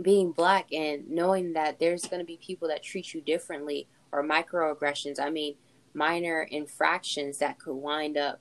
being 0.00 0.32
black 0.32 0.72
and 0.72 1.08
knowing 1.10 1.52
that 1.52 1.78
there's 1.78 2.06
going 2.06 2.20
to 2.20 2.26
be 2.26 2.38
people 2.38 2.68
that 2.68 2.82
treat 2.82 3.12
you 3.12 3.20
differently 3.20 3.86
or 4.12 4.24
microaggressions 4.26 5.20
i 5.20 5.28
mean 5.28 5.56
minor 5.92 6.42
infractions 6.50 7.36
that 7.36 7.58
could 7.58 7.74
wind 7.74 8.16
up 8.16 8.40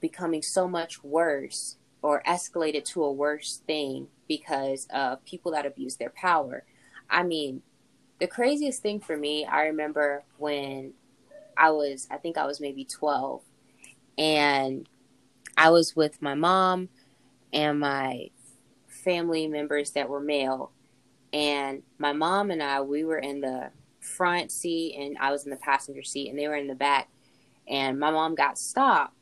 becoming 0.00 0.40
so 0.40 0.66
much 0.66 1.04
worse 1.04 1.76
or 2.06 2.22
escalated 2.26 2.84
to 2.84 3.02
a 3.02 3.12
worse 3.12 3.62
thing 3.66 4.08
because 4.28 4.86
of 4.92 5.24
people 5.24 5.52
that 5.52 5.66
abuse 5.66 5.96
their 5.96 6.10
power 6.10 6.64
i 7.10 7.22
mean 7.22 7.62
the 8.20 8.26
craziest 8.26 8.82
thing 8.82 9.00
for 9.00 9.16
me 9.16 9.44
i 9.44 9.62
remember 9.62 10.24
when 10.38 10.92
I 11.56 11.70
was, 11.70 12.06
I 12.10 12.16
think 12.16 12.36
I 12.36 12.46
was 12.46 12.60
maybe 12.60 12.84
12. 12.84 13.42
And 14.18 14.88
I 15.56 15.70
was 15.70 15.96
with 15.96 16.20
my 16.20 16.34
mom 16.34 16.88
and 17.52 17.80
my 17.80 18.30
family 18.86 19.46
members 19.46 19.92
that 19.92 20.08
were 20.08 20.20
male. 20.20 20.72
And 21.32 21.82
my 21.98 22.12
mom 22.12 22.50
and 22.50 22.62
I, 22.62 22.80
we 22.82 23.04
were 23.04 23.18
in 23.18 23.40
the 23.40 23.70
front 24.00 24.52
seat 24.52 24.96
and 24.98 25.16
I 25.18 25.32
was 25.32 25.44
in 25.44 25.50
the 25.50 25.56
passenger 25.56 26.02
seat 26.02 26.28
and 26.28 26.38
they 26.38 26.48
were 26.48 26.56
in 26.56 26.68
the 26.68 26.74
back. 26.74 27.08
And 27.68 27.98
my 27.98 28.10
mom 28.10 28.34
got 28.34 28.58
stopped. 28.58 29.15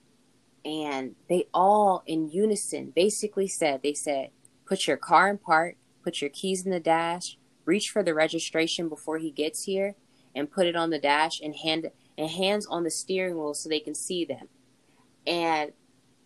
And 0.65 1.15
they 1.29 1.47
all 1.53 2.03
in 2.07 2.31
unison 2.31 2.93
basically 2.95 3.49
said, 3.49 3.83
they 3.83 3.95
said, 3.95 4.31
put 4.67 4.87
your 4.87 4.97
car 4.97 5.29
in 5.29 5.39
park, 5.39 5.77
put 6.03 6.21
your 6.21 6.31
keys 6.31 6.65
in 6.65 6.71
the 6.71 6.81
dash, 6.81 7.37
reach 7.65 7.91
for 7.91 8.03
the 8.03 8.15
registration 8.15 8.89
before 8.89 9.19
he 9.19 9.31
gets 9.31 9.65
here, 9.65 9.95
and 10.35 10.51
put 10.51 10.67
it 10.67 10.77
on 10.77 10.91
the 10.91 10.99
dash 10.99 11.41
and 11.41 11.57
hand 11.57 11.91
and 12.17 12.31
hands 12.31 12.67
on 12.67 12.85
the 12.85 12.91
steering 12.91 13.37
wheel 13.37 13.55
so 13.55 13.69
they 13.69 13.81
can 13.81 13.95
see 13.95 14.25
them. 14.25 14.49
And 15.27 15.73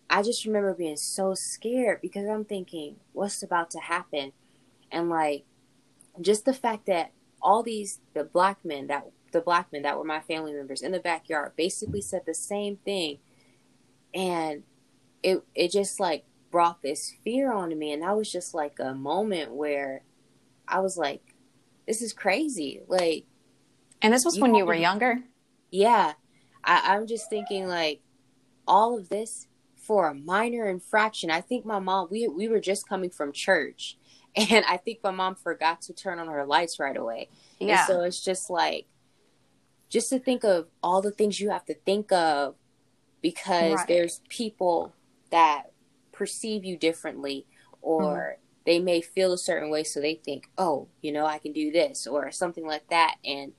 I 0.09 0.23
just 0.23 0.45
remember 0.45 0.73
being 0.73 0.97
so 0.97 1.33
scared 1.33 2.01
because 2.01 2.27
I'm 2.27 2.45
thinking, 2.45 2.97
what's 3.13 3.43
about 3.43 3.71
to 3.71 3.79
happen? 3.79 4.33
And 4.91 5.09
like, 5.09 5.45
just 6.21 6.45
the 6.45 6.53
fact 6.53 6.85
that 6.87 7.11
all 7.41 7.63
these, 7.63 7.99
the 8.13 8.23
black 8.23 8.63
men 8.63 8.87
that, 8.87 9.05
the 9.31 9.41
black 9.41 9.71
men 9.71 9.83
that 9.83 9.97
were 9.97 10.03
my 10.03 10.19
family 10.19 10.53
members 10.53 10.81
in 10.81 10.91
the 10.91 10.99
backyard 10.99 11.53
basically 11.55 12.01
said 12.01 12.23
the 12.25 12.33
same 12.33 12.77
thing. 12.77 13.19
And 14.13 14.63
it, 15.23 15.43
it 15.55 15.71
just 15.71 15.99
like 15.99 16.25
brought 16.51 16.81
this 16.81 17.13
fear 17.23 17.51
onto 17.51 17.75
me. 17.75 17.91
And 17.93 18.03
that 18.03 18.17
was 18.17 18.31
just 18.31 18.53
like 18.53 18.79
a 18.79 18.93
moment 18.93 19.53
where 19.53 20.03
I 20.67 20.79
was 20.79 20.97
like, 20.97 21.35
this 21.87 22.01
is 22.01 22.13
crazy. 22.13 22.81
Like, 22.87 23.25
and 24.01 24.13
this 24.13 24.25
was 24.25 24.37
you 24.37 24.41
when 24.41 24.55
you 24.55 24.65
were 24.65 24.75
younger? 24.75 25.19
Yeah. 25.71 26.13
I, 26.63 26.95
I'm 26.95 27.07
just 27.07 27.29
thinking 27.29 27.67
like 27.67 28.01
all 28.67 28.97
of 28.97 29.09
this 29.09 29.47
for 29.75 30.07
a 30.07 30.13
minor 30.13 30.69
infraction. 30.69 31.31
I 31.31 31.41
think 31.41 31.65
my 31.65 31.79
mom 31.79 32.07
we 32.11 32.27
we 32.27 32.47
were 32.47 32.59
just 32.59 32.87
coming 32.87 33.09
from 33.09 33.33
church 33.33 33.97
and 34.35 34.63
I 34.65 34.77
think 34.77 34.99
my 35.03 35.11
mom 35.11 35.35
forgot 35.35 35.81
to 35.83 35.93
turn 35.93 36.19
on 36.19 36.27
her 36.27 36.45
lights 36.45 36.79
right 36.79 36.95
away. 36.95 37.29
Yeah. 37.59 37.79
And 37.79 37.87
so 37.87 38.01
it's 38.01 38.23
just 38.23 38.49
like 38.49 38.85
just 39.89 40.09
to 40.09 40.19
think 40.19 40.43
of 40.43 40.67
all 40.83 41.01
the 41.01 41.11
things 41.11 41.39
you 41.39 41.49
have 41.49 41.65
to 41.65 41.73
think 41.73 42.11
of 42.11 42.55
because 43.21 43.75
right. 43.75 43.87
there's 43.87 44.21
people 44.29 44.93
that 45.31 45.71
perceive 46.11 46.65
you 46.65 46.77
differently 46.77 47.45
or 47.81 48.37
mm-hmm. 48.37 48.41
they 48.65 48.79
may 48.79 49.01
feel 49.01 49.33
a 49.33 49.37
certain 49.37 49.69
way 49.69 49.83
so 49.83 49.99
they 49.99 50.15
think, 50.15 50.49
"Oh, 50.57 50.87
you 51.01 51.11
know, 51.11 51.25
I 51.25 51.37
can 51.37 51.53
do 51.53 51.71
this" 51.71 52.07
or 52.07 52.31
something 52.31 52.65
like 52.65 52.87
that 52.89 53.15
and 53.23 53.53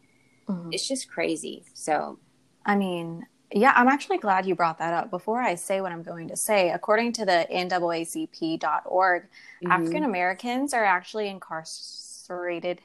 mm-hmm. 0.49 0.71
it's 0.73 0.87
just 0.87 1.11
crazy. 1.11 1.65
So, 1.75 2.19
I 2.65 2.77
mean, 2.77 3.27
Yeah, 3.53 3.73
I'm 3.75 3.89
actually 3.89 4.19
glad 4.19 4.47
you 4.47 4.55
brought 4.55 4.79
that 4.79 4.95
up. 4.95 5.11
Before 5.11 5.41
I 5.41 5.57
say 5.57 5.81
what 5.81 5.91
I'm 5.91 6.03
going 6.03 6.29
to 6.29 6.37
say, 6.37 6.71
according 6.71 7.13
to 7.15 7.25
the 7.25 7.47
NAACP.org, 7.51 9.23
mm-hmm. 9.23 9.73
African 9.73 10.05
Americans 10.05 10.73
are 10.73 10.85
actually 10.85 11.29
incarcerated 11.29 12.81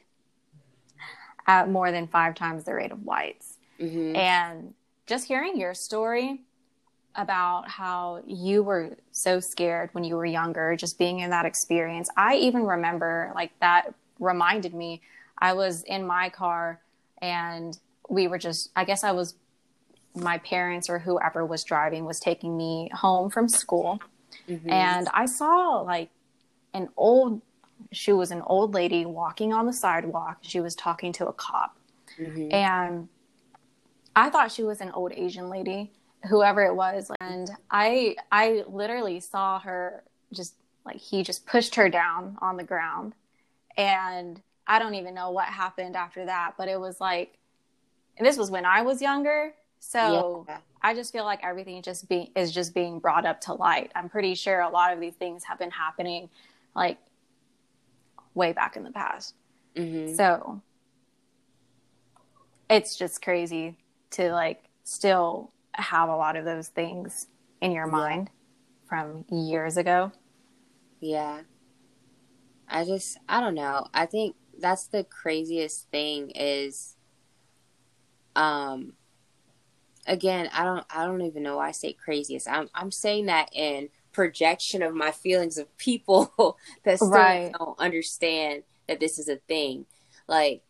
at 1.45 1.69
more 1.69 1.91
than 1.91 2.07
five 2.07 2.33
times 2.33 2.63
the 2.63 2.73
rate 2.73 2.91
of 2.91 3.03
whites. 3.03 3.57
Mm-hmm. 3.79 4.15
And 4.15 4.73
just 5.05 5.27
hearing 5.27 5.59
your 5.59 5.73
story 5.75 6.41
about 7.15 7.69
how 7.69 8.21
you 8.27 8.63
were 8.63 8.97
so 9.11 9.39
scared 9.39 9.89
when 9.93 10.03
you 10.03 10.15
were 10.15 10.25
younger, 10.25 10.75
just 10.75 10.97
being 10.97 11.19
in 11.19 11.29
that 11.29 11.45
experience, 11.45 12.09
I 12.17 12.35
even 12.35 12.63
remember 12.63 13.31
like 13.35 13.51
that 13.59 13.93
reminded 14.19 14.73
me 14.73 15.01
I 15.37 15.53
was 15.53 15.83
in 15.83 16.05
my 16.05 16.29
car 16.29 16.81
and 17.21 17.77
we 18.09 18.27
were 18.27 18.37
just, 18.37 18.71
I 18.75 18.85
guess 18.85 19.03
I 19.03 19.11
was 19.11 19.35
my 20.15 20.37
parents 20.39 20.89
or 20.89 20.99
whoever 20.99 21.45
was 21.45 21.63
driving 21.63 22.05
was 22.05 22.19
taking 22.19 22.55
me 22.55 22.89
home 22.93 23.29
from 23.29 23.49
school. 23.49 23.99
Mm-hmm. 24.49 24.69
and 24.69 25.07
i 25.13 25.25
saw 25.25 25.81
like 25.81 26.09
an 26.73 26.89
old 26.97 27.41
she 27.91 28.11
was 28.11 28.31
an 28.31 28.41
old 28.45 28.73
lady 28.73 29.05
walking 29.05 29.53
on 29.53 29.65
the 29.65 29.73
sidewalk. 29.73 30.39
She 30.41 30.59
was 30.59 30.75
talking 30.75 31.13
to 31.13 31.27
a 31.27 31.33
cop. 31.33 31.77
Mm-hmm. 32.19 32.53
and 32.53 33.09
i 34.15 34.29
thought 34.29 34.51
she 34.51 34.63
was 34.63 34.81
an 34.81 34.91
old 34.91 35.11
asian 35.13 35.49
lady 35.49 35.91
whoever 36.29 36.63
it 36.63 36.75
was 36.75 37.11
and 37.19 37.51
i 37.71 38.15
i 38.31 38.63
literally 38.67 39.19
saw 39.19 39.59
her 39.59 40.03
just 40.33 40.55
like 40.85 40.97
he 40.97 41.23
just 41.23 41.45
pushed 41.45 41.75
her 41.75 41.89
down 41.89 42.37
on 42.41 42.57
the 42.57 42.63
ground 42.63 43.13
and 43.77 44.41
i 44.67 44.79
don't 44.79 44.95
even 44.95 45.13
know 45.13 45.31
what 45.31 45.45
happened 45.45 45.95
after 45.95 46.25
that 46.25 46.53
but 46.57 46.67
it 46.67 46.79
was 46.79 46.99
like 46.99 47.37
this 48.19 48.37
was 48.37 48.49
when 48.49 48.65
i 48.65 48.81
was 48.81 49.01
younger 49.01 49.53
so 49.79 50.45
yeah. 50.47 50.57
I 50.81 50.93
just 50.93 51.11
feel 51.11 51.25
like 51.25 51.43
everything 51.43 51.81
just 51.81 52.09
be 52.09 52.31
is 52.35 52.51
just 52.51 52.73
being 52.73 52.99
brought 52.99 53.25
up 53.25 53.41
to 53.41 53.53
light. 53.53 53.91
I'm 53.95 54.09
pretty 54.09 54.35
sure 54.35 54.61
a 54.61 54.69
lot 54.69 54.93
of 54.93 54.99
these 54.99 55.13
things 55.15 55.43
have 55.43 55.59
been 55.59 55.71
happening 55.71 56.29
like 56.75 56.97
way 58.33 58.51
back 58.51 58.75
in 58.75 58.83
the 58.83 58.91
past. 58.91 59.35
Mm-hmm. 59.75 60.15
So 60.15 60.61
it's 62.69 62.95
just 62.95 63.21
crazy 63.21 63.77
to 64.11 64.31
like 64.31 64.63
still 64.83 65.51
have 65.77 66.09
a 66.09 66.15
lot 66.15 66.35
of 66.35 66.45
those 66.45 66.67
things 66.67 67.27
in 67.61 67.71
your 67.71 67.87
mind 67.87 68.29
yeah. 68.29 68.89
from 68.89 69.25
years 69.29 69.77
ago. 69.77 70.11
Yeah. 70.99 71.41
I 72.67 72.83
just 72.85 73.17
I 73.29 73.41
don't 73.41 73.55
know. 73.55 73.87
I 73.93 74.05
think 74.05 74.35
that's 74.59 74.87
the 74.87 75.03
craziest 75.03 75.89
thing 75.91 76.31
is 76.31 76.95
um 78.35 78.93
again, 80.07 80.49
I 80.53 80.63
don't 80.63 80.85
I 80.89 81.05
don't 81.05 81.21
even 81.21 81.43
know 81.43 81.57
why 81.57 81.69
I 81.69 81.71
say 81.71 81.93
craziest. 81.93 82.49
I'm 82.49 82.69
I'm 82.73 82.91
saying 82.91 83.27
that 83.27 83.49
in 83.53 83.89
projection 84.11 84.81
of 84.81 84.93
my 84.95 85.11
feelings 85.11 85.57
of 85.57 85.77
people 85.77 86.57
that 86.83 86.97
still 86.97 87.09
right. 87.09 87.51
don't 87.57 87.79
understand 87.79 88.63
that 88.87 88.99
this 88.99 89.19
is 89.19 89.27
a 89.27 89.35
thing. 89.35 89.85
Like 90.27 90.63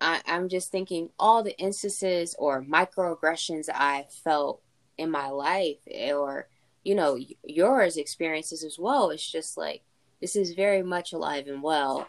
I, 0.00 0.20
I'm 0.26 0.48
just 0.48 0.70
thinking 0.70 1.10
all 1.18 1.42
the 1.42 1.58
instances 1.58 2.34
or 2.38 2.62
microaggressions 2.62 3.68
I 3.72 4.06
felt 4.24 4.62
in 4.98 5.10
my 5.10 5.28
life 5.28 5.78
or 6.12 6.48
you 6.84 6.94
know 6.94 7.18
yours 7.44 7.96
experiences 7.96 8.64
as 8.64 8.78
well 8.78 9.10
it's 9.10 9.30
just 9.30 9.56
like 9.56 9.82
this 10.20 10.36
is 10.36 10.52
very 10.52 10.82
much 10.82 11.12
alive 11.12 11.46
and 11.46 11.62
well 11.62 12.06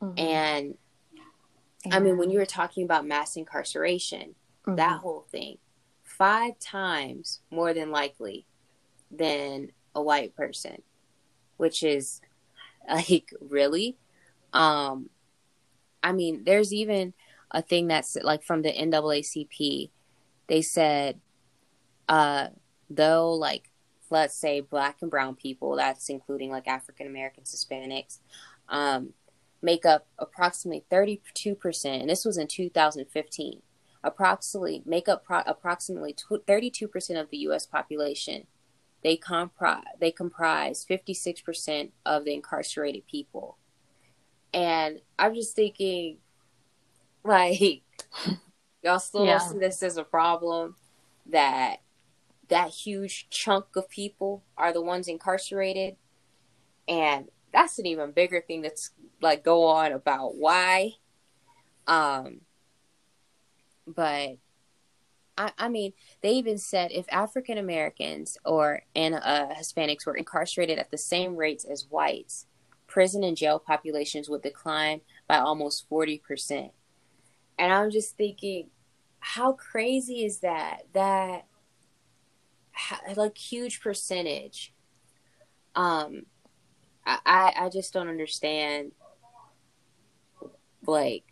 mm-hmm. 0.00 0.16
and 0.16 0.74
yeah. 1.12 1.96
i 1.96 1.98
mean 1.98 2.18
when 2.18 2.30
you 2.30 2.38
were 2.38 2.46
talking 2.46 2.84
about 2.84 3.06
mass 3.06 3.36
incarceration 3.36 4.34
mm-hmm. 4.64 4.76
that 4.76 4.98
whole 4.98 5.26
thing 5.30 5.58
five 6.20 6.58
times 6.58 7.40
more 7.50 7.72
than 7.72 7.90
likely 7.90 8.46
than 9.10 9.72
a 9.94 10.02
white 10.02 10.36
person, 10.36 10.82
which 11.56 11.82
is 11.82 12.20
like 12.88 13.32
really. 13.40 13.96
Um, 14.52 15.10
I 16.02 16.12
mean, 16.12 16.44
there's 16.44 16.72
even 16.72 17.14
a 17.50 17.62
thing 17.62 17.88
that's 17.88 18.16
like 18.22 18.42
from 18.42 18.62
the 18.62 18.72
NAACP. 18.72 19.90
They 20.46 20.62
said, 20.62 21.20
uh, 22.08 22.48
though, 22.88 23.32
like, 23.32 23.70
let's 24.10 24.34
say 24.34 24.60
black 24.60 24.96
and 25.00 25.10
brown 25.10 25.36
people, 25.36 25.76
that's 25.76 26.08
including 26.08 26.50
like 26.50 26.66
African 26.66 27.06
Americans, 27.06 27.54
Hispanics, 27.54 28.18
um, 28.68 29.12
make 29.62 29.86
up 29.86 30.06
approximately 30.18 30.84
32%. 30.90 31.20
And 32.00 32.10
this 32.10 32.24
was 32.24 32.38
in 32.38 32.48
2015 32.48 33.62
approximately 34.02 34.82
make 34.86 35.08
up 35.08 35.24
pro- 35.24 35.42
approximately 35.46 36.14
32% 36.14 37.20
of 37.20 37.30
the 37.30 37.38
US 37.38 37.66
population. 37.66 38.46
They 39.02 39.16
comprise 39.16 39.84
they 39.98 40.10
comprise 40.10 40.86
56% 40.88 41.90
of 42.04 42.24
the 42.24 42.34
incarcerated 42.34 43.06
people. 43.06 43.56
And 44.52 45.00
I'm 45.18 45.34
just 45.34 45.54
thinking 45.54 46.18
like 47.24 47.82
y'all 48.82 48.98
still 48.98 49.26
yeah. 49.26 49.38
see 49.38 49.58
this 49.58 49.82
as 49.82 49.96
a 49.96 50.04
problem 50.04 50.76
that 51.26 51.76
that 52.48 52.70
huge 52.70 53.28
chunk 53.30 53.76
of 53.76 53.88
people 53.88 54.42
are 54.56 54.72
the 54.72 54.80
ones 54.82 55.06
incarcerated 55.06 55.96
and 56.88 57.28
that's 57.52 57.78
an 57.78 57.86
even 57.86 58.10
bigger 58.10 58.40
thing 58.40 58.62
that's 58.62 58.90
like 59.20 59.44
go 59.44 59.64
on 59.66 59.92
about 59.92 60.34
why 60.34 60.92
um 61.86 62.40
but 63.86 64.36
I, 65.38 65.52
I 65.56 65.68
mean, 65.68 65.94
they 66.20 66.32
even 66.32 66.58
said 66.58 66.92
if 66.92 67.06
African 67.10 67.56
Americans 67.56 68.36
or 68.44 68.82
and 68.94 69.14
uh, 69.14 69.54
Hispanics 69.58 70.04
were 70.04 70.16
incarcerated 70.16 70.78
at 70.78 70.90
the 70.90 70.98
same 70.98 71.34
rates 71.34 71.64
as 71.64 71.86
whites, 71.88 72.46
prison 72.90 73.24
and 73.24 73.36
jail 73.36 73.58
populations 73.58 74.28
would 74.28 74.42
decline 74.42 75.00
by 75.26 75.38
almost 75.38 75.88
forty 75.88 76.18
percent. 76.18 76.72
And 77.58 77.72
I'm 77.72 77.90
just 77.90 78.16
thinking, 78.16 78.68
how 79.20 79.52
crazy 79.52 80.24
is 80.24 80.40
that? 80.40 80.82
That 80.92 81.46
like 83.16 83.38
huge 83.38 83.80
percentage. 83.80 84.74
Um, 85.74 86.26
I 87.06 87.52
I 87.56 87.68
just 87.72 87.92
don't 87.92 88.08
understand. 88.08 88.92
Like 90.86 91.24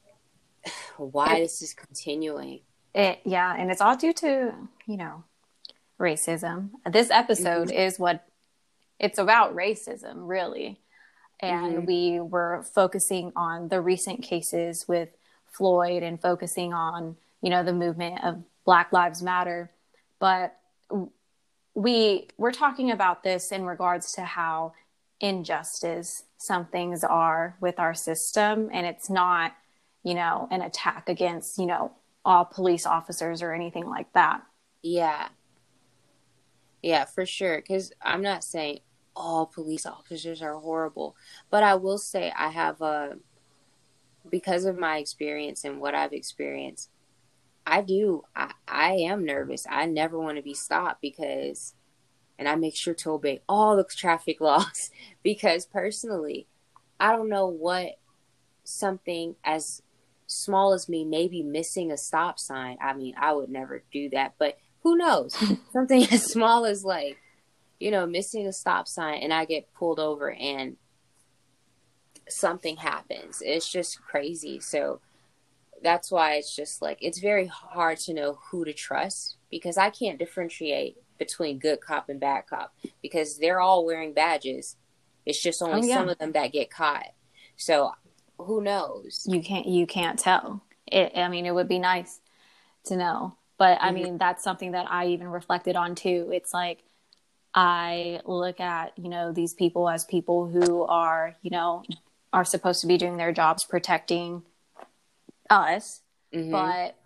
why 0.97 1.37
it, 1.37 1.41
this 1.41 1.63
is 1.63 1.75
continuing. 1.75 2.61
It, 2.95 3.21
yeah, 3.25 3.55
and 3.57 3.71
it's 3.71 3.81
all 3.81 3.97
due 3.97 4.13
to, 4.15 4.55
you 4.87 4.97
know, 4.97 5.25
racism. 6.01 6.71
This 6.91 7.11
episode 7.11 7.69
mm-hmm. 7.69 7.79
is 7.79 7.99
what 7.99 8.25
it's 8.99 9.19
about 9.19 9.55
racism, 9.55 10.15
really. 10.17 10.81
And 11.41 11.77
mm-hmm. 11.77 11.87
we 11.87 12.21
were 12.21 12.65
focusing 12.75 13.33
on 13.37 13.69
the 13.69 13.81
recent 13.81 14.23
cases 14.23 14.87
with 14.89 15.09
Floyd 15.47 16.03
and 16.03 16.21
focusing 16.21 16.73
on, 16.73 17.17
you 17.43 17.51
know, 17.51 17.63
the 17.63 17.73
movement 17.73 18.25
of 18.25 18.43
Black 18.65 18.93
Lives 18.93 19.23
Matter. 19.23 19.71
But 20.19 20.57
we 21.75 22.29
we're 22.37 22.53
talking 22.53 22.91
about 22.91 23.23
this 23.23 23.53
in 23.53 23.65
regards 23.65 24.13
to 24.15 24.23
how 24.23 24.73
injustice 25.21 26.25
some 26.39 26.67
things 26.67 27.05
are 27.05 27.57
with 27.61 27.79
our 27.79 27.95
system 27.95 28.69
and 28.73 28.87
it's 28.87 29.09
not 29.11 29.55
you 30.09 30.15
know, 30.15 30.49
an 30.51 30.63
attack 30.63 31.09
against, 31.09 31.59
you 31.59 31.67
know, 31.67 31.93
all 32.25 32.45
police 32.45 32.87
officers 32.87 33.43
or 33.43 33.53
anything 33.53 33.87
like 33.87 34.13
that. 34.13 34.43
Yeah. 34.83 35.29
Yeah, 36.83 37.05
for 37.05 37.27
sure. 37.27 37.59
Because 37.59 37.93
I'm 38.03 38.23
not 38.23 38.45
saying 38.45 38.81
all 39.19 39.47
police 39.47 39.85
officers 39.85 40.41
are 40.41 40.55
horrible, 40.55 41.17
but 41.51 41.63
I 41.63 41.75
will 41.75 41.99
say 41.99 42.33
I 42.37 42.49
have 42.51 42.81
a, 42.81 43.17
because 44.31 44.65
of 44.65 44.79
my 44.79 44.99
experience 44.99 45.65
and 45.65 45.81
what 45.81 45.95
I've 45.95 46.13
experienced, 46.13 46.91
I 47.67 47.83
do, 47.83 48.23
I, 48.35 48.53
I 48.67 48.93
am 48.93 49.27
nervous. 49.27 49.67
I 49.69 49.87
never 49.87 50.19
want 50.19 50.37
to 50.37 50.43
be 50.43 50.55
stopped 50.55 51.03
because, 51.03 51.75
and 52.39 52.49
I 52.49 52.55
make 52.55 52.77
sure 52.77 52.95
to 52.95 53.11
obey 53.11 53.43
all 53.49 53.77
the 53.77 53.85
traffic 53.85 54.41
laws 54.41 54.91
because 55.23 55.67
personally, 55.67 56.47
I 57.01 57.13
don't 57.13 57.29
know 57.29 57.47
what 57.47 57.99
something 58.65 59.37
as 59.45 59.83
small 60.27 60.73
as 60.73 60.89
me 60.89 61.05
maybe 61.05 61.43
missing 61.43 61.91
a 61.91 61.97
stop 61.97 62.39
sign. 62.39 62.77
I 62.81 62.93
mean, 62.93 63.15
I 63.19 63.33
would 63.33 63.49
never 63.49 63.83
do 63.93 64.11
that, 64.11 64.35
but 64.39 64.59
who 64.83 64.97
knows? 64.97 65.37
Something 65.73 66.05
as 66.13 66.25
small 66.25 66.65
as 66.65 66.85
like, 66.85 67.19
you 67.79 67.91
know, 67.91 68.07
missing 68.07 68.47
a 68.47 68.53
stop 68.53 68.89
sign 68.89 69.23
and 69.23 69.33
I 69.33 69.45
get 69.45 69.73
pulled 69.73 70.01
over 70.01 70.33
and 70.33 70.77
something 72.29 72.77
happens. 72.77 73.43
It's 73.45 73.71
just 73.71 74.01
crazy. 74.03 74.61
So 74.61 75.01
that's 75.83 76.11
why 76.11 76.35
it's 76.35 76.55
just 76.55 76.83
like 76.83 76.99
it's 77.01 77.21
very 77.21 77.47
hard 77.47 77.99
to 77.99 78.15
know 78.15 78.39
who 78.51 78.65
to 78.65 78.73
trust 78.73 79.37
because 79.51 79.79
I 79.79 79.91
can't 79.91 80.19
differentiate 80.19 80.97
between 81.19 81.59
good 81.59 81.81
cop 81.81 82.09
and 82.09 82.21
bad 82.21 82.47
cop 82.49 82.75
because 83.03 83.39
they're 83.39 83.61
all 83.61 83.85
wearing 83.85 84.13
badges. 84.13 84.77
It's 85.25 85.43
just 85.43 85.63
only 85.63 85.89
oh, 85.89 85.91
yeah. 85.91 85.97
some 85.97 86.09
of 86.09 86.19
them 86.19 86.33
that 86.33 86.53
get 86.53 86.71
caught. 86.71 87.13
So 87.57 87.93
who 88.39 88.61
knows? 88.61 89.27
You 89.29 89.43
can't 89.43 89.67
you 89.67 89.87
can't 89.87 90.19
tell. 90.19 90.63
It, 90.87 91.13
I 91.17 91.29
mean, 91.29 91.47
it 91.47 91.55
would 91.55 91.69
be 91.69 91.79
nice 91.79 92.21
to 92.85 92.97
know. 92.97 93.37
But 93.59 93.79
I 93.81 93.89
mm-hmm. 93.89 93.95
mean, 93.95 94.19
that's 94.19 94.43
something 94.43 94.73
that 94.73 94.91
I 94.91 95.09
even 95.09 95.29
reflected 95.29 95.77
on 95.77 95.95
too. 95.95 96.31
It's 96.33 96.55
like 96.55 96.85
I 97.55 98.21
look 98.25 98.61
at, 98.61 98.93
you 98.97 99.09
know, 99.09 99.33
these 99.33 99.55
people 99.55 99.89
as 99.89 100.05
people 100.05 100.49
who 100.49 100.83
are, 100.85 101.37
you 101.43 101.51
know, 101.51 101.83
are 102.33 102.45
supposed 102.45 102.81
to 102.83 102.87
be 102.87 102.99
doing 102.99 103.17
their 103.17 103.33
jobs 103.33 103.65
protecting 103.65 104.43
us. 105.49 106.03
Mm-hmm. 106.35 106.51
But 106.51 106.97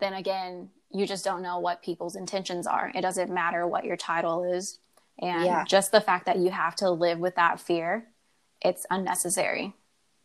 then 0.00 0.14
again, 0.14 0.70
you 0.90 1.06
just 1.06 1.24
don't 1.24 1.42
know 1.42 1.58
what 1.58 1.82
people's 1.82 2.16
intentions 2.16 2.66
are. 2.66 2.90
It 2.94 3.02
doesn't 3.02 3.30
matter 3.30 3.66
what 3.66 3.84
your 3.84 3.96
title 3.96 4.44
is. 4.44 4.78
And 5.18 5.44
yeah. 5.44 5.64
just 5.64 5.92
the 5.92 6.00
fact 6.00 6.26
that 6.26 6.38
you 6.38 6.50
have 6.50 6.74
to 6.76 6.90
live 6.90 7.18
with 7.18 7.36
that 7.36 7.60
fear, 7.60 8.08
it's 8.60 8.86
unnecessary. 8.90 9.74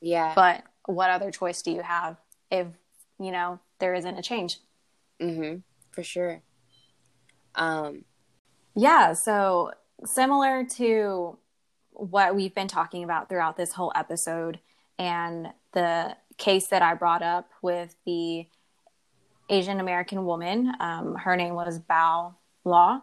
Yeah. 0.02 0.34
But 0.34 0.64
what 0.86 1.10
other 1.10 1.30
choice 1.32 1.62
do 1.62 1.72
you 1.72 1.82
have 1.82 2.18
if, 2.50 2.68
you 3.20 3.32
know, 3.32 3.60
there 3.80 3.94
isn't 3.94 4.18
a 4.18 4.22
change? 4.22 4.60
Mm-hmm. 5.22 5.58
For 5.92 6.04
sure. 6.04 6.42
Um 7.56 8.06
yeah, 8.78 9.14
so 9.14 9.72
similar 10.06 10.64
to 10.78 11.38
what 11.92 12.36
we've 12.36 12.54
been 12.54 12.68
talking 12.68 13.04
about 13.04 13.28
throughout 13.28 13.58
this 13.58 13.74
whole 13.74 13.92
episode 13.96 14.60
and 15.00 15.48
the 15.74 16.16
case 16.38 16.68
that 16.68 16.84
I 16.84 16.94
brought 16.94 17.24
up 17.24 17.50
with 17.64 17.96
the 18.06 18.46
Asian 19.50 19.80
American 19.80 20.26
woman, 20.26 20.72
um, 20.80 21.16
her 21.16 21.36
name 21.36 21.56
was 21.56 21.80
Bao 21.80 22.36
Law, 22.64 23.02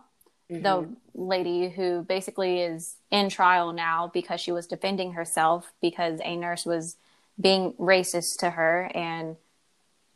mm-hmm. 0.49 0.63
the 0.63 0.89
lady 1.13 1.69
who 1.71 2.03
basically 2.03 2.61
is 2.61 2.97
in 3.11 3.29
trial 3.29 3.73
now 3.73 4.11
because 4.15 4.41
she 4.41 4.53
was 4.53 4.69
defending 4.69 5.15
herself 5.15 5.73
because 5.83 6.21
a 6.23 6.37
nurse 6.37 6.65
was 6.65 6.97
being 7.41 7.73
racist 7.81 8.39
to 8.39 8.51
her 8.51 8.91
and 8.95 9.37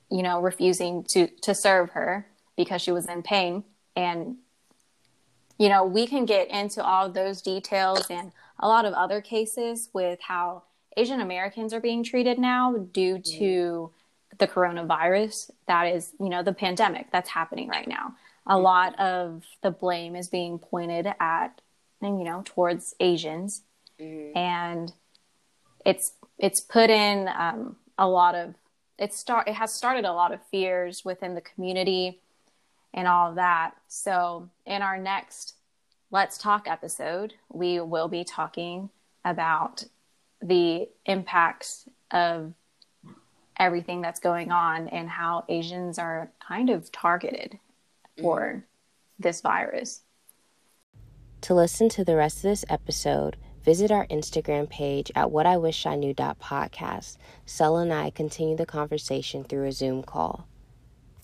you 0.08 0.22
know 0.22 0.40
refusing 0.40 1.04
to 1.10 1.26
to 1.42 1.52
serve 1.52 1.90
her 1.90 2.26
because 2.56 2.80
she 2.80 2.92
was 2.92 3.06
in 3.06 3.22
pain 3.22 3.64
and 3.96 4.36
you 5.58 5.68
know 5.68 5.84
we 5.84 6.06
can 6.06 6.24
get 6.24 6.48
into 6.48 6.82
all 6.82 7.10
those 7.10 7.42
details 7.42 8.06
and 8.10 8.32
a 8.60 8.68
lot 8.68 8.84
of 8.84 8.94
other 8.94 9.20
cases 9.20 9.88
with 9.92 10.18
how 10.20 10.62
asian 10.96 11.20
americans 11.20 11.74
are 11.74 11.80
being 11.80 12.02
treated 12.02 12.38
now 12.38 12.76
due 12.92 13.18
to 13.18 13.90
the 14.38 14.46
coronavirus 14.46 15.50
that 15.66 15.84
is 15.84 16.12
you 16.20 16.28
know 16.28 16.42
the 16.42 16.52
pandemic 16.52 17.10
that's 17.10 17.30
happening 17.30 17.68
right 17.68 17.88
now. 17.88 18.14
A 18.46 18.58
lot 18.58 18.98
of 18.98 19.44
the 19.62 19.70
blame 19.70 20.16
is 20.16 20.28
being 20.28 20.58
pointed 20.58 21.06
at 21.20 21.60
and 22.00 22.18
you 22.18 22.24
know 22.24 22.42
towards 22.44 22.94
asians. 23.00 23.62
Mm-hmm. 24.00 24.38
and 24.38 24.92
it's 25.84 26.12
it's 26.38 26.60
put 26.60 26.88
in 26.88 27.28
um, 27.36 27.74
a 27.98 28.06
lot 28.06 28.36
of 28.36 28.54
it 28.96 29.12
start 29.12 29.48
it 29.48 29.54
has 29.54 29.74
started 29.74 30.04
a 30.04 30.12
lot 30.12 30.32
of 30.32 30.38
fears 30.52 31.04
within 31.04 31.34
the 31.34 31.40
community 31.40 32.20
and 32.94 33.06
all 33.06 33.30
of 33.30 33.36
that. 33.36 33.72
So 33.86 34.48
in 34.66 34.82
our 34.82 34.98
next 34.98 35.54
Let's 36.10 36.38
Talk 36.38 36.66
episode, 36.68 37.34
we 37.52 37.80
will 37.80 38.08
be 38.08 38.24
talking 38.24 38.90
about 39.24 39.84
the 40.40 40.88
impacts 41.04 41.88
of 42.10 42.54
everything 43.58 44.00
that's 44.00 44.20
going 44.20 44.52
on 44.52 44.88
and 44.88 45.08
how 45.08 45.44
Asians 45.48 45.98
are 45.98 46.30
kind 46.46 46.70
of 46.70 46.90
targeted 46.92 47.58
for 48.20 48.40
mm-hmm. 48.40 48.58
this 49.18 49.40
virus. 49.40 50.02
To 51.42 51.54
listen 51.54 51.88
to 51.90 52.04
the 52.04 52.16
rest 52.16 52.38
of 52.38 52.42
this 52.42 52.64
episode, 52.68 53.36
visit 53.62 53.90
our 53.90 54.06
Instagram 54.06 54.68
page 54.68 55.10
at 55.14 55.30
what 55.30 55.46
I 55.46 55.56
wish 55.56 55.86
I 55.86 55.94
knew 55.96 56.14
podcast. 56.14 57.16
Sel 57.46 57.76
and 57.76 57.92
I 57.92 58.10
continue 58.10 58.56
the 58.56 58.66
conversation 58.66 59.44
through 59.44 59.66
a 59.66 59.72
Zoom 59.72 60.02
call. 60.02 60.48